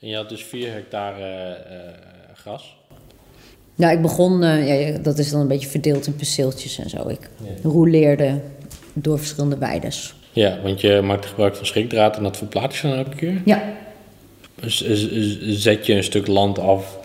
[0.00, 1.76] En je had dus 4 hectare eh,
[2.34, 2.76] gras.
[3.74, 6.90] Nou, ik begon, eh, ja, ja, dat is dan een beetje verdeeld in perceeltjes en
[6.90, 7.08] zo.
[7.08, 7.30] Ik
[7.62, 8.40] roleerde
[8.92, 10.14] door verschillende weides.
[10.32, 13.42] Ja, want je maakt gebruik van schrikdraad en dat verplaats je dan elke keer.
[13.44, 13.62] Ja,
[14.64, 16.98] Z- z- zet je een stuk land af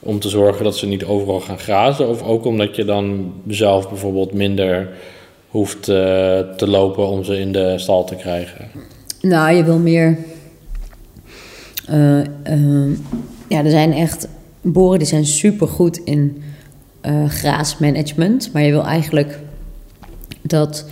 [0.00, 2.08] om te zorgen dat ze niet overal gaan grazen?
[2.08, 4.88] Of ook omdat je dan zelf bijvoorbeeld minder
[5.54, 5.94] hoeft eh,
[6.56, 8.68] te lopen om ze in de stal te krijgen?
[9.20, 10.18] nou, je wil meer.
[11.86, 12.90] eh, eh,
[13.48, 14.28] ja, er zijn echt
[14.60, 16.42] boeren die zijn super goed in
[17.00, 18.52] eh, graasmanagement.
[18.52, 19.38] Maar je wil eigenlijk
[20.42, 20.84] dat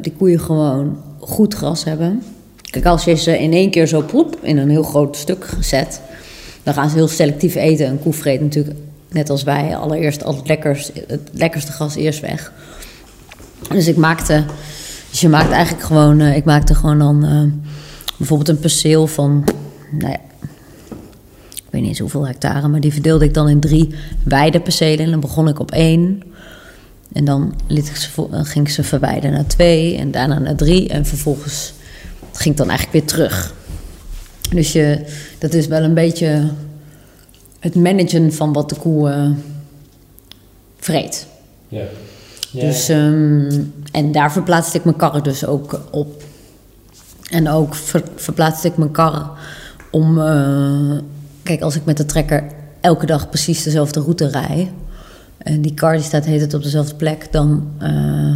[0.00, 2.22] die koeien gewoon goed gras hebben.
[2.70, 6.00] Kijk, als je ze in één keer zo ploep in een heel groot stuk zet,
[6.62, 7.86] dan gaan ze heel selectief eten.
[7.86, 8.76] Een koe vreet natuurlijk,
[9.08, 12.52] net als wij, allereerst al het, lekkers, het lekkerste gras eerst weg.
[13.68, 14.44] Dus ik maakte,
[15.10, 17.70] dus je maakt eigenlijk gewoon, eh, ik maakte gewoon dan eh,
[18.16, 19.44] bijvoorbeeld een perceel van,
[19.90, 20.20] nou ja,
[21.70, 23.94] ik weet niet eens hoeveel hectare, maar die verdeelde ik dan in drie
[24.24, 25.04] weidepercelen.
[25.04, 26.22] En dan begon ik op één.
[27.12, 30.88] En dan ze, dan ging ik ze verwijden naar twee en daarna naar drie.
[30.88, 31.72] En vervolgens
[32.32, 33.54] ging ik dan eigenlijk weer terug.
[34.50, 35.04] Dus je,
[35.38, 36.50] dat is wel een beetje
[37.58, 39.30] het managen van wat de koe eh,
[40.76, 41.26] vreet.
[41.68, 41.84] Ja.
[42.52, 46.22] Dus, ehm, en daar verplaatste ik mijn karren dus ook op.
[47.30, 49.30] En ook ver, verplaatste ik mijn karren
[49.90, 50.18] om...
[50.18, 50.98] eh,
[51.42, 52.44] kijk, als ik met de trekker
[52.80, 54.72] elke dag precies dezelfde route rij...
[55.38, 57.32] en die kar die staat heet het op dezelfde plek...
[57.32, 58.30] dan eh,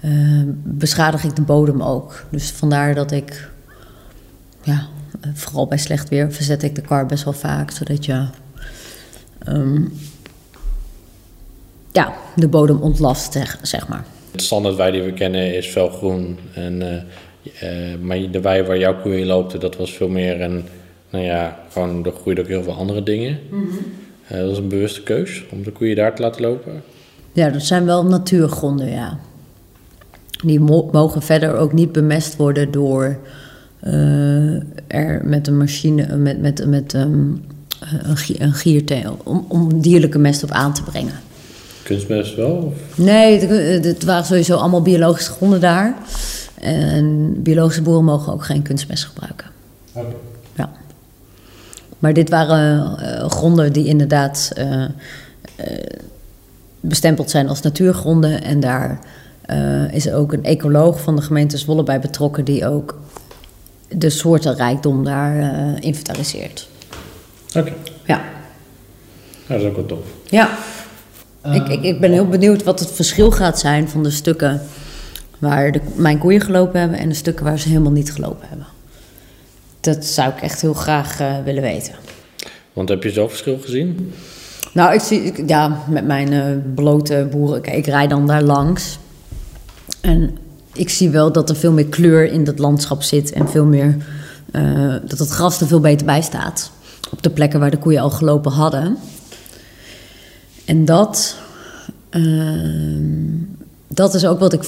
[0.00, 2.24] eh, beschadig ik de bodem ook.
[2.30, 3.50] Dus vandaar dat ik...
[4.62, 4.86] Ja,
[5.34, 7.70] vooral bij slecht weer verzet ik de kar best wel vaak...
[7.70, 8.26] zodat je...
[9.38, 9.82] ehm,
[11.94, 14.04] ja, de bodem ontlast, zeg, zeg maar.
[14.32, 16.38] Het standaard wei die we kennen is felgroen.
[16.54, 20.64] En, eh, eh, maar de wei waar jouw koeien loopte, dat was veel meer een...
[21.10, 23.38] Nou ja, gewoon, er groeiden ook heel veel andere dingen.
[24.26, 26.82] Eh, dat was een bewuste keus om de koeien daar te laten lopen.
[27.32, 29.18] Ja, dat zijn wel natuurgronden, ja.
[30.44, 33.18] Die mo- mogen verder ook niet bemest worden door
[34.86, 37.28] er met een machine, met, met, met ehm,
[38.02, 41.14] een, gi- een gierteel, om, om dierlijke mest op aan te brengen.
[41.84, 42.50] Kunstmest wel?
[42.50, 42.96] Of?
[42.96, 45.94] Nee, het, het waren sowieso allemaal biologische gronden daar.
[46.60, 49.46] En biologische boeren mogen ook geen kunstmest gebruiken.
[50.56, 50.70] Ja.
[51.98, 54.90] Maar dit waren eh, gronden die inderdaad eh, eh,
[56.80, 58.42] bestempeld zijn als natuurgronden.
[58.42, 58.98] En daar
[59.46, 62.44] eh, is ook een ecoloog van de gemeente Zwolle bij betrokken...
[62.44, 62.98] die ook
[63.88, 66.68] de soortenrijkdom daar eh, inventariseert.
[67.56, 67.72] Oké,
[68.04, 68.22] Ja.
[69.46, 70.06] Nou, dat is ook wel tof.
[70.24, 70.50] Ja.
[71.52, 74.60] Ik, ik, ik ben heel benieuwd wat het verschil gaat zijn van de stukken
[75.38, 78.66] waar de, mijn koeien gelopen hebben en de stukken waar ze helemaal niet gelopen hebben.
[79.80, 81.94] Dat zou ik echt heel graag eh, willen weten.
[82.72, 84.12] Want heb je zelf verschil gezien?
[84.72, 88.42] Nou, ik zie, ik- ja, met mijn eh, blote boeren, kijk, ik rijd dan daar
[88.42, 88.98] langs.
[90.00, 90.36] En
[90.72, 93.96] ik zie wel dat er veel meer kleur in dat landschap zit en veel meer,
[94.52, 96.70] eh, dat het gras er veel beter bij staat.
[97.12, 98.96] Op de plekken waar de koeien al gelopen hadden.
[100.64, 101.36] En dat,
[102.10, 103.26] ehm,
[103.88, 104.64] dat is ook wat ik,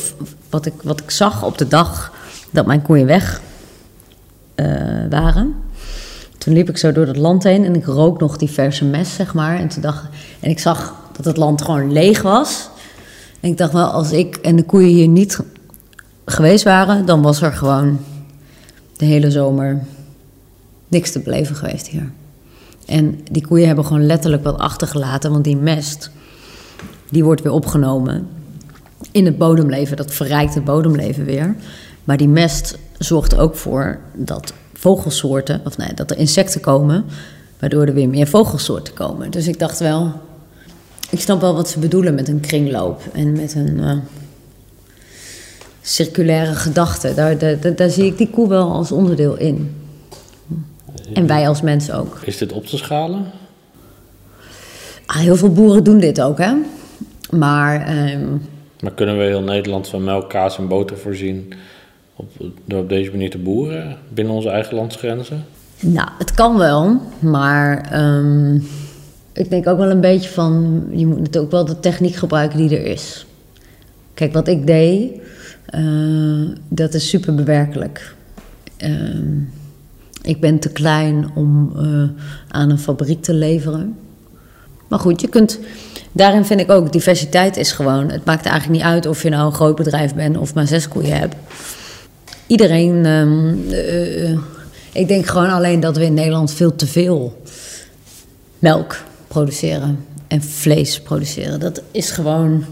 [0.50, 2.12] wat, ik, wat ik zag op de dag
[2.50, 3.40] dat mijn koeien weg
[4.54, 4.66] eh,
[5.11, 5.54] waren.
[6.38, 9.14] Toen liep ik zo door het land heen en ik rook nog die verse mes,
[9.14, 9.59] zeg maar.
[9.59, 10.04] En, toen dacht,
[10.40, 12.68] en ik zag dat het land gewoon leeg was.
[13.40, 15.40] En ik dacht wel, als ik en de koeien hier niet
[16.24, 17.98] geweest waren, dan was er gewoon
[18.96, 19.85] de hele zomer
[20.88, 22.11] niks te beleven geweest hier.
[22.87, 26.11] En die koeien hebben gewoon letterlijk wat achtergelaten, want die mest,
[27.11, 28.29] die wordt weer opgenomen
[29.11, 29.96] in het bodemleven.
[29.96, 31.57] Dat verrijkt het bodemleven weer.
[32.05, 37.05] Maar die mest zorgt ook voor dat vogelsoorten, of nee, dat er insecten komen,
[37.59, 39.31] waardoor er weer meer vogelsoorten komen.
[39.31, 40.12] Dus ik dacht wel,
[41.11, 43.96] ik snap wel wat ze bedoelen met een kringloop en met een eh,
[45.83, 47.14] circulaire gedachte.
[47.14, 47.37] Daar,
[47.77, 49.75] daar zie ik die koe wel als onderdeel in.
[51.12, 52.19] En wij als mensen ook.
[52.25, 53.25] Is dit op te schalen?
[55.07, 56.53] Ah, heel veel boeren doen dit ook, hè.
[57.31, 58.27] Maar ehm,
[58.81, 61.53] Maar kunnen we heel Nederland van melk, kaas en boter voorzien
[62.16, 62.31] op,
[62.64, 65.45] door op deze manier te boeren binnen onze eigen landsgrenzen?
[65.81, 68.55] Nou, het kan wel, maar ehm,
[69.33, 72.59] ik denk ook wel een beetje van, je moet natuurlijk ook wel de techniek gebruiken
[72.59, 73.27] die er is.
[74.14, 75.12] Kijk, wat ik deed,
[75.66, 75.83] eh,
[76.69, 78.14] dat is super bewerkelijk.
[78.77, 79.38] Ehm,
[80.27, 83.97] ik ben te klein om eh, aan een fabriek te leveren.
[84.89, 85.59] Maar goed, je kunt,
[86.12, 89.47] daarin vind ik ook, diversiteit is gewoon, het maakt eigenlijk niet uit of je nou
[89.47, 91.35] een groot bedrijf bent of maar zes koeien hebt
[92.47, 93.07] iedereen.
[93.07, 94.39] ehm, eh, eh,
[94.93, 97.43] ik denk gewoon alleen dat we in Nederland veel te veel
[98.59, 98.97] melk
[99.29, 101.61] produceren en vlees produceren.
[101.61, 102.65] Dat is gewoon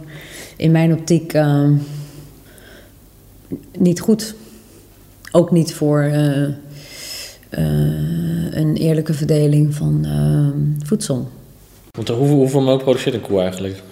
[0.57, 1.73] in mijn optiek ehm,
[3.79, 4.35] niet goed.
[5.33, 6.11] Ook niet voor
[8.51, 11.29] een eerlijke verdeling van ehm, voedsel.
[11.91, 13.83] Want hoeveel, hoeveel melk produceert een koe eigenlijk?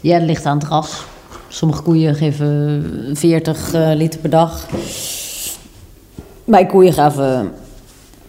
[0.00, 1.04] Ja, dat ligt aan het ras.
[1.48, 4.68] Sommige koeien geven 40 eh, liter per dag.
[6.44, 7.52] Mijn koeien gaven,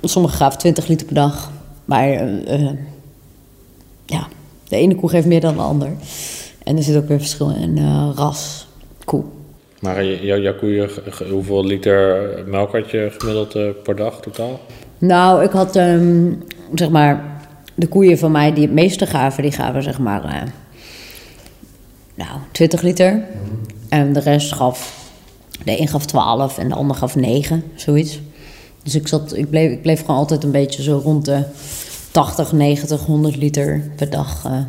[0.01, 1.51] sommige gaven 20 liter per dag.
[1.87, 2.77] Maar eh, eh,
[4.05, 4.27] ja,
[4.67, 5.91] de ene koe geeft meer dan de ander.
[6.63, 8.67] En er zit ook weer verschil in eh, ras,
[9.05, 9.23] koe.
[9.87, 10.89] Maar jouw, jouw koeien,
[11.29, 14.59] hoeveel liter melk had je gemiddeld eh, per dag totaal?
[14.97, 16.33] Nou, ik had ehm,
[16.73, 17.41] zeg maar
[17.75, 20.41] de koeien van mij die het meeste gaven, die gaven zeg maar eh,
[22.15, 23.23] nou 20 liter.
[23.89, 25.09] En de rest gaf,
[25.63, 28.19] de een gaf 12 en de ander gaf 9, zoiets.
[28.83, 31.43] Dus ik, zat, ik, bleef, ik bleef gewoon altijd een beetje zo rond de
[32.11, 34.45] 80, 90, 100 liter per dag.
[34.45, 34.61] eh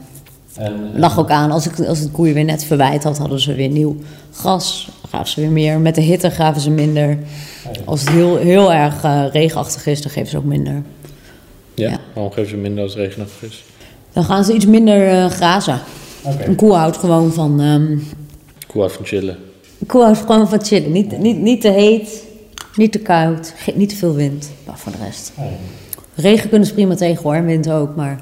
[0.59, 3.55] En, lag ook aan, als, ik, als het koeien weer net verwijt had, hadden ze
[3.55, 3.97] weer nieuw
[4.33, 4.89] gras.
[5.09, 5.79] Gaven ze weer meer.
[5.79, 7.19] Met de hitte gaven ze minder.
[7.85, 10.83] Als het heel, heel erg eh, regenachtig is, dan geven ze ook minder.
[11.75, 11.99] ja, ja.
[12.15, 13.65] waarom geven ze minder als het regenachtig is?
[14.13, 15.81] Dan gaan ze iets minder eh, grazen.
[16.47, 17.61] Een koe houdt gewoon van...
[17.61, 17.99] ehm,
[18.67, 19.37] Koe houdt van chillen.
[19.81, 20.93] een koe houdt gewoon van chillen.
[20.93, 22.25] Niet, niet, niet te heet,
[22.77, 24.51] niet te koud, niet te veel wind.
[24.67, 25.33] Maar voor de rest.
[26.15, 27.97] Regen kunnen ze prima tegen hoor, wind ook.
[27.97, 28.21] Maar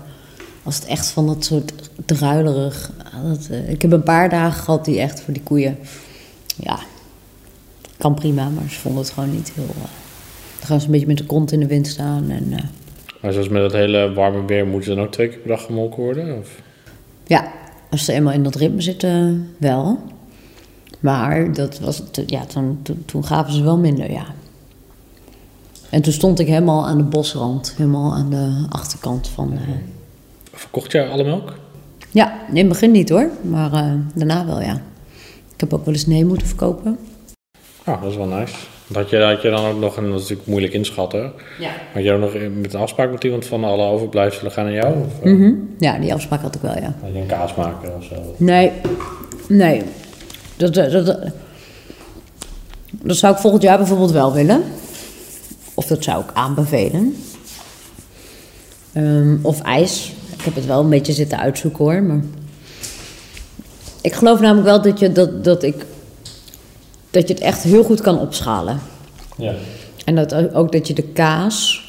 [0.63, 1.73] als het echt van dat soort
[2.05, 2.91] druilerig...
[3.29, 5.79] Dat, eh, ik heb een paar dagen gehad die echt voor die koeien...
[6.57, 6.79] Ja,
[7.99, 9.65] kan prima, maar ze vonden het gewoon niet heel...
[9.69, 9.81] eh,
[10.59, 12.53] dan gaan ze een beetje met de kont in de wind staan en...
[12.53, 12.63] eh,
[13.21, 15.65] Maar zoals met het hele warme weer, moeten ze dan ook twee keer per dag
[15.65, 16.39] gemolken worden?
[16.39, 16.49] Of?
[17.27, 17.53] Ja,
[17.91, 19.99] als ze eenmaal in dat ritme zitten, wel.
[21.01, 24.25] Maar dat was, ja, toen, toen, toen gaven ze wel minder, ja.
[25.91, 29.59] En toen stond ik helemaal aan de bosrand, helemaal aan de achterkant van...
[30.53, 31.53] Verkocht jij alle melk?
[32.17, 34.75] Ja, in het begin niet hoor, maar eh, daarna wel, ja.
[35.55, 36.99] Ik heb ook wel eens nee moeten verkopen.
[37.85, 38.55] Ah, dat is wel nice.
[38.93, 41.71] Had je, had je dan ook nog, en dat is natuurlijk moeilijk inschatten, Ja.
[41.93, 44.95] had je nog met een afspraak met iemand van alle overblijfselen gaan naar jou?
[45.05, 45.53] Of eh, Mhm.
[45.79, 46.95] Ja, die afspraak had ik wel, ja.
[47.03, 48.35] had je een kaas maken of zo?
[48.37, 48.73] Nee,
[49.49, 49.83] nee.
[50.57, 51.19] Dat, dat, dat,
[52.91, 54.63] dat zou ik volgend jaar bijvoorbeeld wel willen.
[55.75, 57.17] Of dat zou ik aanbevelen.
[58.93, 60.13] Ehm, of ijs.
[60.47, 62.03] Ik heb het wel een beetje zitten uitzoeken hoor.
[62.03, 62.21] Maar
[64.01, 65.87] ik geloof namelijk wel dat je, dat, dat ik,
[67.11, 68.81] dat je het echt heel goed kan opschalen.
[69.37, 69.55] Ja.
[70.05, 71.85] En dat ook dat je de kaas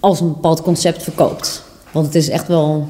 [0.00, 1.64] als een bepaald concept verkoopt.
[1.92, 2.88] Want het is echt wel,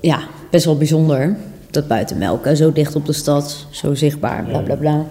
[0.00, 1.36] ja, best wel bijzonder.
[1.70, 5.06] Dat buitenmelk, hè, zo dicht op de stad, zo zichtbaar, bla bla bla.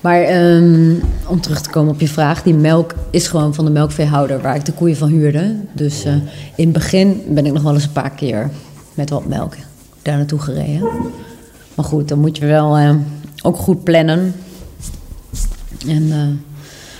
[0.00, 0.94] Maar ehm,
[1.26, 4.54] om terug te komen op je vraag, die melk is gewoon van de melkveehouder waar
[4.54, 5.56] ik de koeien van huurde.
[5.72, 6.12] Dus eh,
[6.56, 8.50] in het begin ben ik nog wel eens een paar keer
[8.94, 9.54] met wat melk
[10.02, 10.88] daar naartoe gereden.
[11.74, 12.94] Maar goed, dan moet je wel eh,
[13.42, 14.34] ook goed plannen.
[15.86, 16.46] En eh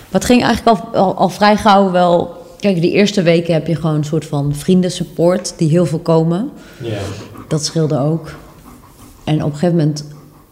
[0.08, 2.36] wat ging eigenlijk al, al, al vrij gauw wel.
[2.58, 6.50] Kijk, die eerste weken heb je gewoon een soort van vriendensupport die heel veel komen.
[6.82, 6.98] ja.
[7.48, 8.34] Dat scheelde ook.
[9.24, 10.04] En op een gegeven moment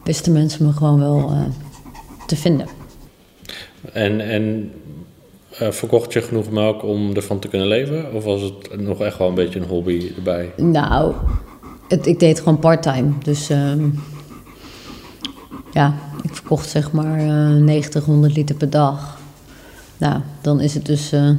[0.04, 1.30] wisten mensen me gewoon wel
[2.26, 2.66] te vinden.
[3.92, 4.72] En, en
[5.58, 8.14] eh, verkocht je genoeg melk om ervan te kunnen leven?
[8.14, 10.52] Of was het nog echt wel een beetje een hobby erbij?
[10.56, 11.14] Nou,
[11.88, 13.12] het, ik deed gewoon parttime.
[13.22, 13.88] Dus ehm,
[15.72, 19.18] ja, ik verkocht zeg maar eh 90, 100 liter per dag.
[19.98, 21.30] Nou, dan is het dus eh,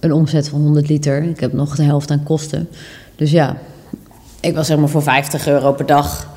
[0.00, 1.22] een omzet van 100 liter.
[1.22, 2.68] Ik heb nog de helft aan kosten.
[3.16, 3.56] Dus ja,
[4.40, 6.30] ik was zeg maar voor 50 euro per dag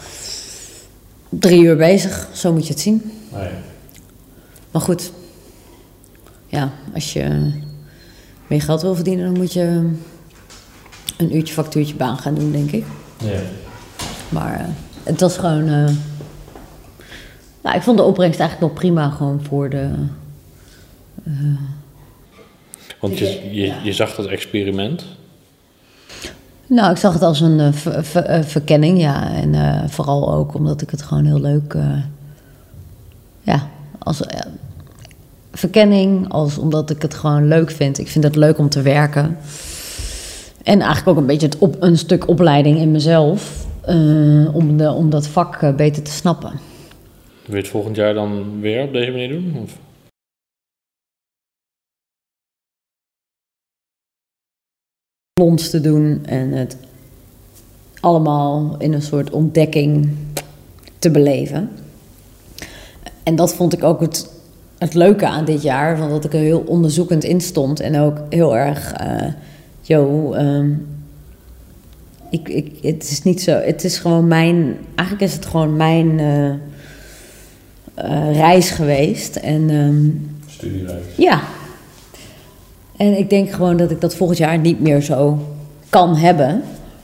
[1.29, 2.27] drie uur bezig.
[2.33, 3.11] Zo moet je het zien.
[3.35, 3.49] Nee.
[4.71, 5.11] Maar goed,
[6.47, 7.51] ja, als je
[8.47, 9.89] meer geld wil verdienen, dan moet je
[11.17, 12.85] een uurtje factuurtje baan gaan doen, denk ik.
[13.17, 13.39] Ja.
[14.29, 14.65] Maar eh,
[15.03, 15.67] het was gewoon.
[15.67, 15.89] eh,
[17.61, 19.89] nou, ik vond de opbrengst eigenlijk wel prima, gewoon voor de.
[22.99, 25.05] Want je, je, je zag dat experiment.
[26.67, 29.31] Nou, ik zag het als een eh, ver- ver- eh, verkenning, ja.
[29.33, 31.75] En eh, vooral ook omdat ik het gewoon heel leuk.
[33.45, 34.39] Ja, als eh,
[35.51, 37.97] verkenning, als omdat ik het gewoon leuk vind.
[37.99, 39.37] Ik vind het leuk om te werken.
[40.63, 43.63] En eigenlijk ook een beetje het op, een stuk opleiding in mezelf.
[43.85, 46.51] eh, om, de, om dat vak eh, beter te snappen.
[47.45, 49.55] Wil je het volgend jaar dan weer op deze manier doen?
[49.63, 49.77] Of?
[55.39, 56.77] Lons te doen en het
[57.99, 60.09] allemaal in een soort ontdekking
[60.99, 61.69] te beleven.
[63.25, 64.29] En dat vond ik ook het,
[64.77, 68.17] het leuke aan dit jaar, van dat ik er heel onderzoekend in stond en ook
[68.29, 69.27] heel erg, eh
[69.81, 70.71] yo, ehm,
[72.29, 76.19] ik, ik, het is niet zo, het is gewoon mijn, eigenlijk is het gewoon mijn
[76.19, 76.49] eh,
[77.93, 80.09] eh, reis geweest en ehm,
[80.47, 81.03] Studiereis.
[81.17, 81.41] ja.
[82.97, 85.39] En ik denk gewoon dat ik dat volgend jaar niet meer zo
[85.89, 86.61] kan hebben.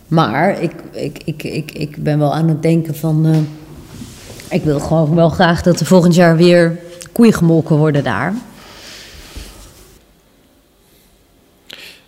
[0.08, 3.46] Maar ik, ik, ik, ik, ik ben wel aan het denken van...
[4.52, 6.78] ik wil gewoon wel graag dat er volgend jaar weer
[7.12, 8.34] koeien gemolken worden daar.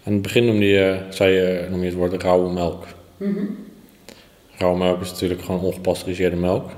[0.06, 2.86] Aan het begin noemde je, zei je, noem je het woord rauwe melk.
[4.58, 6.70] Rauwe melk is natuurlijk gewoon ongepasteuriseerde melk.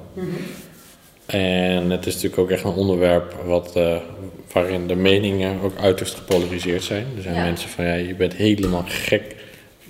[1.25, 3.95] En het is natuurlijk ook echt een onderwerp wat, eh,
[4.51, 7.05] waarin de meningen ook uiterst gepolariseerd zijn.
[7.15, 7.43] Er zijn Ja.
[7.43, 9.34] mensen van, ja, je bent helemaal gek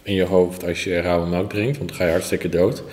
[0.06, 2.84] in je hoofd als je rauwe melk drinkt, want dan ga je hartstikke dood.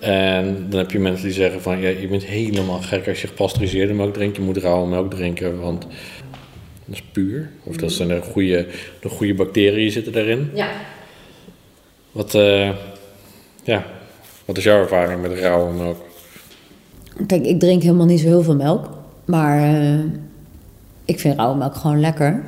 [0.00, 3.26] En dan heb je mensen die zeggen van, ja, je bent helemaal gek als je
[3.26, 4.36] gepasteuriseerde melk drinkt.
[4.36, 5.82] Je moet rauwe melk drinken, want
[6.84, 7.50] dat is puur.
[7.64, 8.66] Of dat zijn de goede,
[9.00, 10.50] de goede bacteriën zitten daarin.
[10.54, 10.68] Ja.
[12.12, 12.70] Wat, eh,
[13.62, 13.86] ja,
[14.44, 16.04] wat is jouw ervaring met rauwe melk?
[17.26, 18.90] Kijk, ik drink helemaal niet zo heel veel melk.
[19.24, 19.98] Maar eh,
[21.04, 22.42] ik vind rauwe melk gewoon lekker.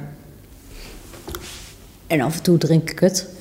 [2.07, 3.32] En af en toe drink ik het.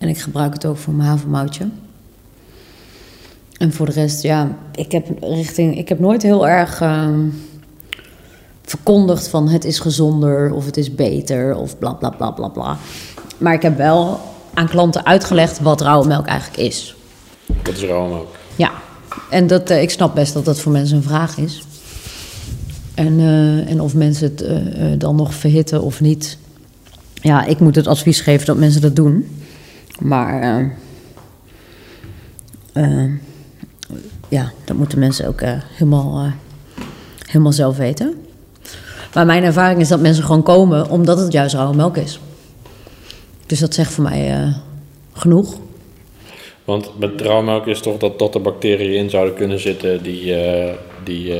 [0.00, 1.68] En ik gebruik het ook voor mijn havermoutje.
[3.58, 5.78] En voor de rest, ja, ik heb richting.
[5.78, 6.80] Ik heb nooit heel erg.
[6.80, 7.08] eh,
[8.70, 12.76] verkondigd van het is gezonder of het is beter of bla bla bla bla bla.
[13.38, 14.20] Maar ik heb wel
[14.54, 16.94] aan klanten uitgelegd wat rauwe melk eigenlijk is.
[17.62, 18.28] Dat is rauwe melk.
[18.56, 18.70] Ja,
[19.30, 21.62] en dat, eh, ik snap best dat dat voor mensen een vraag is.
[22.94, 24.58] En, eh, en of mensen het eh,
[24.98, 26.38] dan nog verhitten of niet.
[27.14, 29.40] Ja, ik moet het advies geven dat mensen dat doen.
[30.00, 30.66] Maar eh,
[32.72, 33.10] eh,
[34.30, 36.32] ja, dat moeten mensen ook eh, helemaal, eh,
[37.26, 38.24] helemaal zelf weten.
[39.14, 42.20] Maar mijn ervaring is dat mensen gewoon komen omdat het juist rauwe melk is.
[43.46, 44.54] Dus dat zegt voor mij eh,
[45.12, 45.58] genoeg.
[46.64, 50.34] Want met rauwmelk is toch dat, dat er bacteriën in zouden kunnen zitten die,
[51.04, 51.32] die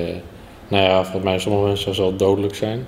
[0.69, 2.87] nou ja, volgens mij sommige mensen zal dodelijk zijn.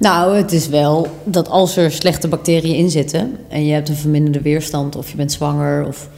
[0.00, 3.96] Nou, het is wel dat als er slechte bacteriën in zitten en je hebt een
[3.96, 6.08] verminderde weerstand of je bent zwanger, of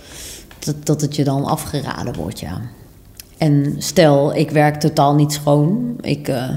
[0.58, 2.60] dat, dat het je dan afgeraden wordt, ja.
[3.38, 6.48] En stel, ik werk totaal niet schoon, ik, eh,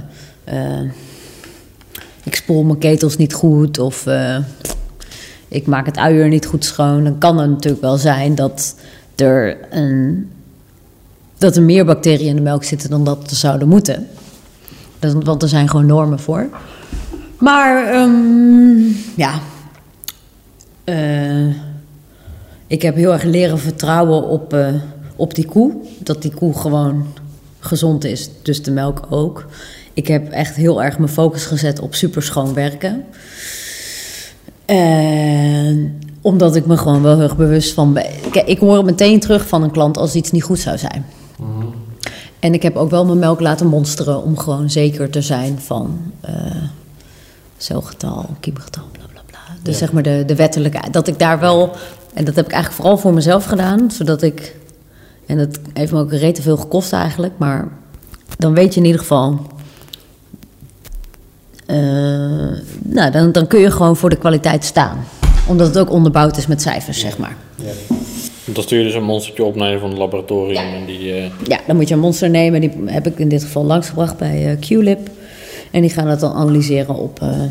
[0.43, 0.89] eh,
[2.23, 4.37] ik spoel mijn ketels niet goed of eh,
[5.47, 8.75] ik maak het uier niet goed schoon, dan kan het natuurlijk wel zijn dat
[9.15, 10.29] er, een,
[11.37, 14.07] dat er meer bacteriën in de melk zitten dan dat er zouden moeten.
[14.99, 16.47] Dat- Want er zijn gewoon normen voor.
[17.37, 18.81] Maar ehm,
[19.15, 19.39] ja,
[20.85, 21.47] Eh,
[22.67, 24.73] ik heb heel erg leren vertrouwen op, eh,
[25.15, 25.73] op die koe.
[25.99, 27.05] Dat die koe gewoon
[27.59, 29.45] gezond is, dus de melk ook.
[29.93, 33.05] Ik heb echt heel erg mijn focus gezet op super schoon werken.
[34.65, 38.11] En omdat ik me gewoon wel heel erg bewust van ben.
[38.31, 41.05] Kijk, ik hoor meteen terug van een klant als iets niet goed zou zijn.
[42.39, 45.99] En ik heb ook wel mijn melk laten monsteren om gewoon zeker te zijn van
[46.21, 46.33] eh
[47.65, 49.39] celgetal, kiemgetal, bla bla bla.
[49.61, 49.79] Dus Ja.
[49.79, 50.79] zeg maar de, de wettelijke.
[50.91, 51.71] Dat ik daar wel,
[52.13, 54.55] en dat heb ik eigenlijk vooral voor mezelf gedaan, zodat ik,
[55.25, 57.67] en dat heeft me ook rete veel gekost eigenlijk, maar
[58.37, 59.39] dan weet je in ieder geval.
[61.65, 61.75] eh,
[62.83, 64.97] nou, dan, dan kun je gewoon voor de kwaliteit staan.
[65.47, 67.35] Omdat het ook onderbouwd is met cijfers, zeg maar.
[68.45, 71.13] Dan stuur je dus een monstertje op naar een van het laboratorium en die...
[71.13, 72.61] eh, Ja, dan moet je een monster nemen.
[72.61, 75.09] Die heb ik in dit geval langsgebracht bij eh QLib.
[75.71, 77.41] En die gaan dat dan analyseren op, eh,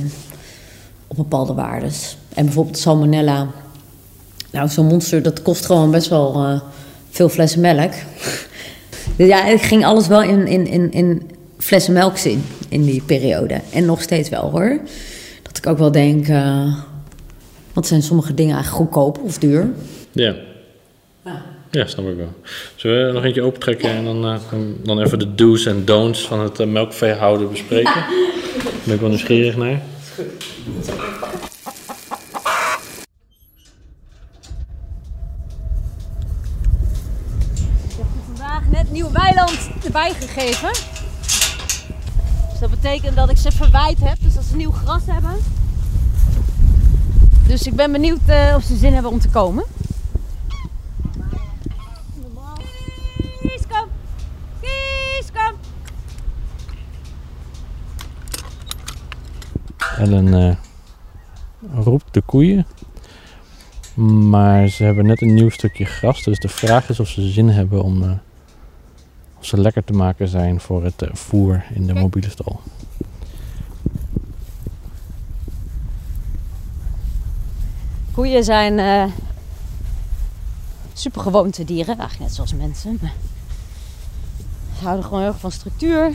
[1.07, 2.17] op bepaalde waardes.
[2.35, 3.47] En bijvoorbeeld salmonella.
[4.51, 6.61] Nou, zo'n monster, dat kost gewoon best wel eh,
[7.11, 7.93] veel flessen melk.
[9.17, 13.61] ja, ik ging alles wel in, in, in, in flessen melk zien in die periode.
[13.73, 14.79] En nog steeds wel hoor.
[15.43, 16.75] Dat ik ook wel denk, eh,
[17.73, 19.69] wat zijn sommige dingen eigenlijk goedkoop of duur?
[20.13, 20.35] ja.
[21.75, 22.33] Ja, snap ik wel.
[22.75, 24.39] Zullen we nog eentje opentrekken en dan, eh,
[24.83, 27.95] dan, even de do's en don'ts van het uh, melkveehouden bespreken?
[28.63, 29.71] Daar ben ik wel nieuwsgierig naar.
[29.71, 29.81] Ik
[37.97, 40.71] heb vandaag net nieuw weiland erbij gegeven.
[42.51, 45.37] Dus dat betekent dat ik ze verwijt heb, dus dat ze nieuw gras hebben.
[47.47, 49.65] Dus ik ben benieuwd eh, of ze zin hebben om te komen.
[53.45, 53.89] Kies, kom!
[54.61, 55.55] Kies, kom!
[60.05, 60.57] Ellen eh,
[61.83, 62.67] roept de koeien.
[64.29, 66.23] Maar ze hebben net een nieuw stukje gras.
[66.23, 68.03] Dus de vraag is of ze zin hebben om.
[68.03, 68.11] eh,
[69.39, 72.61] of ze lekker te maken zijn voor het eh, voer in de mobiele stal.
[78.13, 79.05] Koeien zijn eh
[80.93, 82.99] supergewoonte dieren, eigenlijk net zoals mensen.
[83.01, 83.13] Maar
[84.79, 86.13] ze houden gewoon heel erg van structuur,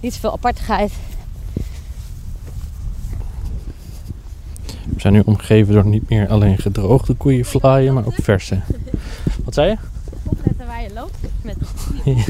[0.00, 0.92] niet zoveel apartigheid.
[4.94, 8.60] We zijn nu omgeven door niet meer alleen gedroogde koeien flyen, maar ook verse.
[9.44, 9.76] Wat zei je?
[10.24, 11.56] Opletten waar je loopt met.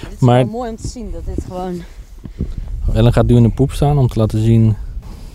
[0.00, 1.82] Dit is Maar- wel mooi om te zien dat dit gewoon.
[2.92, 4.76] Ellen gaat nu in de poep staan om te laten zien.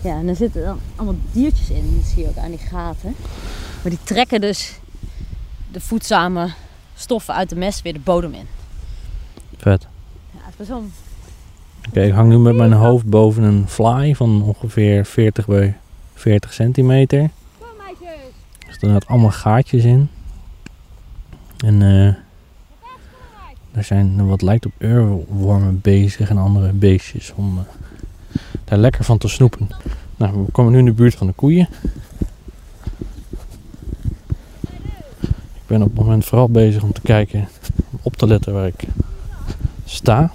[0.00, 1.96] Ja, en er zitten dan allemaal diertjes in.
[2.00, 3.14] Dat zie je ook aan die gaten.
[3.82, 4.78] Maar die trekken dus
[5.72, 6.52] de voedzame
[6.94, 8.46] stoffen uit de mest weer de bodem in.
[9.56, 9.86] Vet.
[10.30, 10.84] Ja, het is wel.
[11.88, 15.76] Oké, ik hang nu met mijn hoofd boven een fly van ongeveer 40 bij
[16.14, 17.30] 40 centimeter.
[17.78, 18.08] Meisjes!
[18.66, 20.08] Er inderdaad allemaal gaatjes in.
[21.64, 22.14] En eh
[23.74, 27.64] er zijn wat lijkt op oorwormen bezig en andere beestjes om eh,
[28.64, 29.68] daar lekker van te snoepen.
[30.16, 31.68] Nou, we komen nu in de buurt van de koeien.
[35.52, 37.48] Ik ben op het moment vooral bezig om te kijken,
[38.02, 38.84] op te letten waar ik
[39.84, 40.32] sta.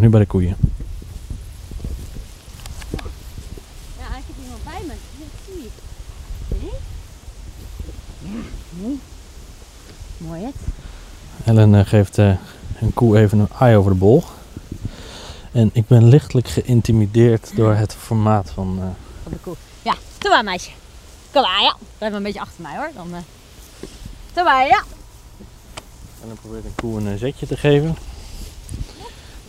[0.00, 0.56] Nu bij de koeien.
[3.98, 4.94] Ja, ik heb iemand bij me.
[5.46, 5.70] Zie
[10.18, 10.54] Mooi het.
[11.44, 12.34] Ellen eh, geeft eh,
[12.80, 14.22] een koe even een eye over de bol.
[15.52, 18.78] En ik ben lichtelijk geïntimideerd door het formaat van...
[18.80, 18.86] Eh,
[19.22, 19.54] van de koe.
[19.82, 20.70] Ja, toe maar meisje.
[21.32, 21.76] Kom maar, ja.
[21.98, 22.90] Blijf maar een beetje achter mij hoor.
[22.94, 23.10] Dan,
[24.44, 24.82] maar, ja.
[26.20, 27.96] En dan probeert een koe een zetje te geven.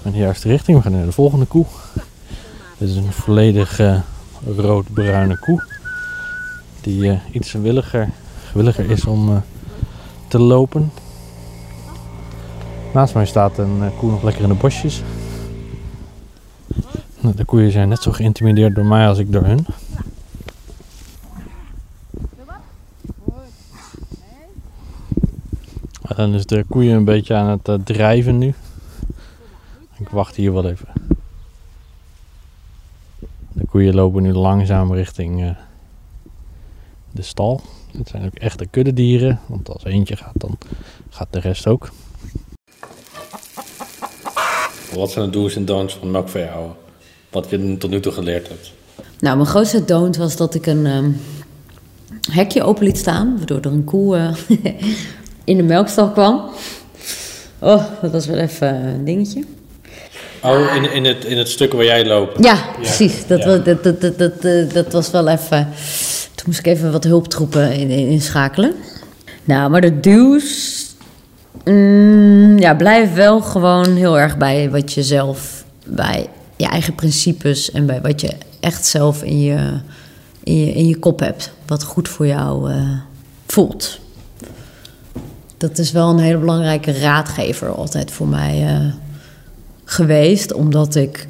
[0.03, 0.77] In de juiste richting.
[0.77, 1.65] We gaan naar de volgende koe.
[2.77, 3.99] Dit is een volledig eh,
[4.57, 5.63] rood-bruine koe.
[6.81, 8.09] Die eh, iets williger,
[8.45, 9.37] gewilliger is om eh,
[10.27, 10.91] te lopen.
[12.93, 15.01] Naast mij staat een koe nog lekker in de bosjes.
[17.19, 19.65] Nou, De koeien zijn net zo geïntimideerd door mij als ik door hun.
[26.01, 28.53] En dan is de koeien een beetje aan het drijven nu.
[30.13, 30.87] Ik wacht hier wel even.
[33.53, 35.49] De koeien lopen nu langzaam richting eh,
[37.11, 37.61] de stal.
[37.97, 40.57] Het zijn ook echte kuddedieren, want als eentje gaat, dan
[41.09, 41.91] gaat de rest ook.
[44.95, 46.75] Wat zijn de do's en don'ts van melkvee houden?
[47.29, 48.73] Wat je tot nu toe geleerd hebt.
[49.19, 51.11] Nou, mijn grootste don't was dat ik een ehm,
[52.31, 54.37] hekje open liet staan, waardoor er een koe eh,
[55.51, 56.49] in de melkstal kwam.
[57.59, 59.43] Oh, dat was wel even een dingetje.
[60.43, 62.43] Oh, in, in, het, in het stuk waar jij loopt.
[62.43, 63.27] Ja, precies.
[63.27, 63.45] Dat, ja.
[63.47, 65.67] wa- dat, dat, dat, dat, eh, dat was wel even.
[66.35, 68.73] Toen moest ik even wat hulptroepen in, in, inschakelen.
[69.43, 70.85] Nou, maar de duws.
[71.65, 75.63] mm, ja, blijf wel gewoon heel erg bij wat je zelf.
[75.85, 76.27] bij
[76.57, 78.29] je eigen principes en bij wat je
[78.59, 79.57] echt zelf in je,
[80.43, 81.51] in je, in je kop hebt.
[81.67, 82.77] Wat goed voor jou eh,
[83.47, 83.99] voelt.
[85.57, 88.93] Dat is wel een hele belangrijke raadgever altijd voor mij eh,
[89.85, 91.27] geweest, omdat ik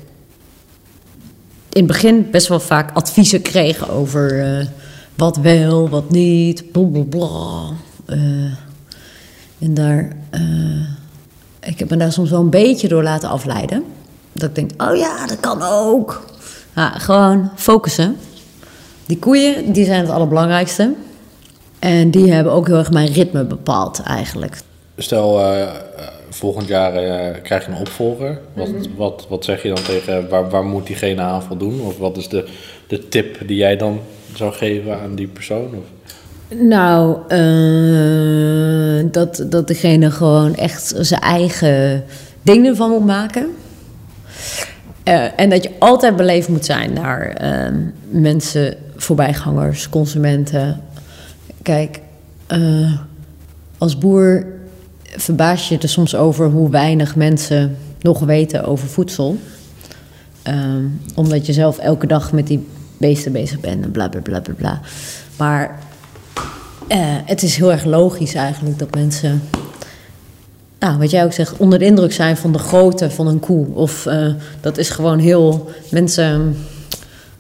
[1.69, 4.65] in het begin best wel vaak adviezen kreeg over eh,
[5.15, 7.69] wat wel, wat niet, blablabla.
[8.05, 8.17] Eh
[9.63, 10.41] en daar, eh,
[11.69, 13.83] ik heb me daar soms wel een beetje door laten afleiden.
[14.31, 16.25] Dat ik denk, oh ja, dat kan ook.
[16.75, 18.17] Ja, gewoon focussen.
[19.05, 20.93] Die koeien, die zijn het allerbelangrijkste.
[21.79, 24.61] En die hebben ook heel erg mijn ritme bepaald eigenlijk.
[24.97, 25.39] Stel,
[26.33, 28.39] volgend jaar eh, krijg je een opvolger.
[28.53, 31.81] Wat, wat, wat zeg je dan tegen, waar, waar moet diegene aan voldoen?
[31.81, 32.47] Of wat is de,
[32.87, 33.99] de tip die jij dan
[34.33, 35.67] zou geven aan die persoon?
[35.67, 36.13] Of?
[36.59, 42.03] Nou, eh, dat, dat degene gewoon echt zijn eigen
[42.41, 43.47] ding ervan moet maken.
[45.03, 47.73] Eh, en dat je altijd beleefd moet zijn naar eh,
[48.09, 50.81] mensen, voorbijgangers, consumenten.
[51.61, 51.99] Kijk,
[53.77, 54.45] als boer
[55.17, 59.37] verbaas je er soms over hoe weinig mensen nog weten over voedsel.
[60.41, 60.83] Ehm,
[61.15, 64.53] omdat je zelf elke dag met die beesten bezig bent en bla bla bla bla
[64.53, 64.81] bla.
[65.37, 65.79] Maar
[66.87, 69.41] eh, het is heel erg logisch eigenlijk dat mensen,
[70.79, 73.67] nou, wat jij ook zegt, onder de indruk zijn van de grootte van een koe.
[73.73, 75.69] Of eh, dat is gewoon heel.
[75.91, 76.55] Mensen.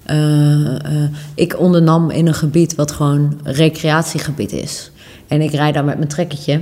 [0.03, 1.03] eh,
[1.35, 4.91] ik ondernam in een gebied wat gewoon recreatiegebied is.
[5.27, 6.61] En ik rijd daar met mijn trekketje.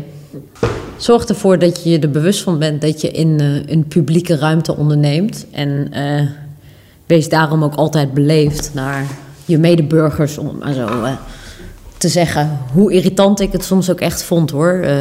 [0.97, 4.35] Zorg ervoor dat je je er bewust van bent dat je in eh, een publieke
[4.35, 5.45] ruimte onderneemt.
[5.51, 6.27] En eh,
[7.05, 9.05] wees daarom ook altijd beleefd naar
[9.45, 11.11] je medeburgers, om zo eh,
[11.97, 12.59] te zeggen.
[12.73, 14.73] Hoe irritant ik het soms ook echt vond hoor.
[14.73, 14.95] Eh,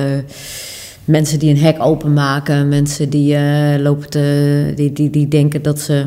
[1.05, 5.81] mensen die een hek openmaken, mensen die eh, lopen te, die, die, die denken dat
[5.81, 6.07] ze.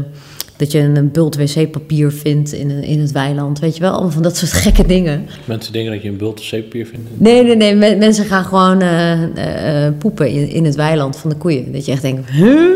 [0.58, 3.60] Dat je een bult wc-papier vindt in, in het weiland.
[3.60, 5.28] Weet je wel, allemaal van dat soort gekke dingen.
[5.46, 7.10] Mensen denken dat je een bult of zeepapier vindt.
[7.14, 7.76] Nee, nee, nee.
[7.76, 11.72] men- mensen gaan gewoon eh, eh, eh, poepen in, in het weiland van de koeien.
[11.72, 12.70] Dat je echt denkt, huh?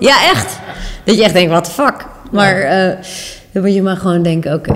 [0.00, 0.58] Ja, echt.
[1.04, 2.06] Dat je echt denkt, what the fuck?
[2.30, 2.96] Maar eh,
[3.52, 4.72] dan moet je maar gewoon denken, oké.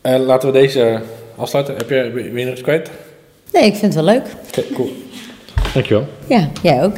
[0.00, 1.00] Eh, laten we deze
[1.36, 1.76] afsluiten.
[1.76, 2.90] Heb je, nog iets kwijt?
[3.52, 4.24] Nee, ik vind het wel leuk.
[4.48, 4.92] Oké, cool.
[5.74, 6.06] Dankjewel.
[6.26, 6.96] Ja, jij ook.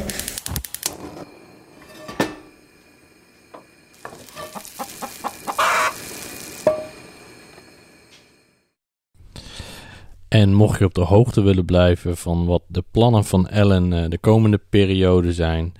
[10.29, 14.09] En mocht je op de hoogte willen blijven van wat de plannen van Ellen eh,
[14.09, 15.73] de komende periode zijn.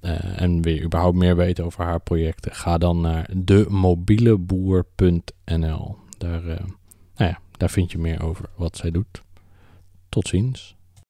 [0.00, 5.96] eh, en je überhaupt meer weten over haar projecten, ga dan naar demobieleboer.nl.
[6.18, 6.64] Daar, eh,
[7.16, 9.22] nou ja, daar vind je meer over wat zij doet.
[10.08, 10.76] Tot ziens.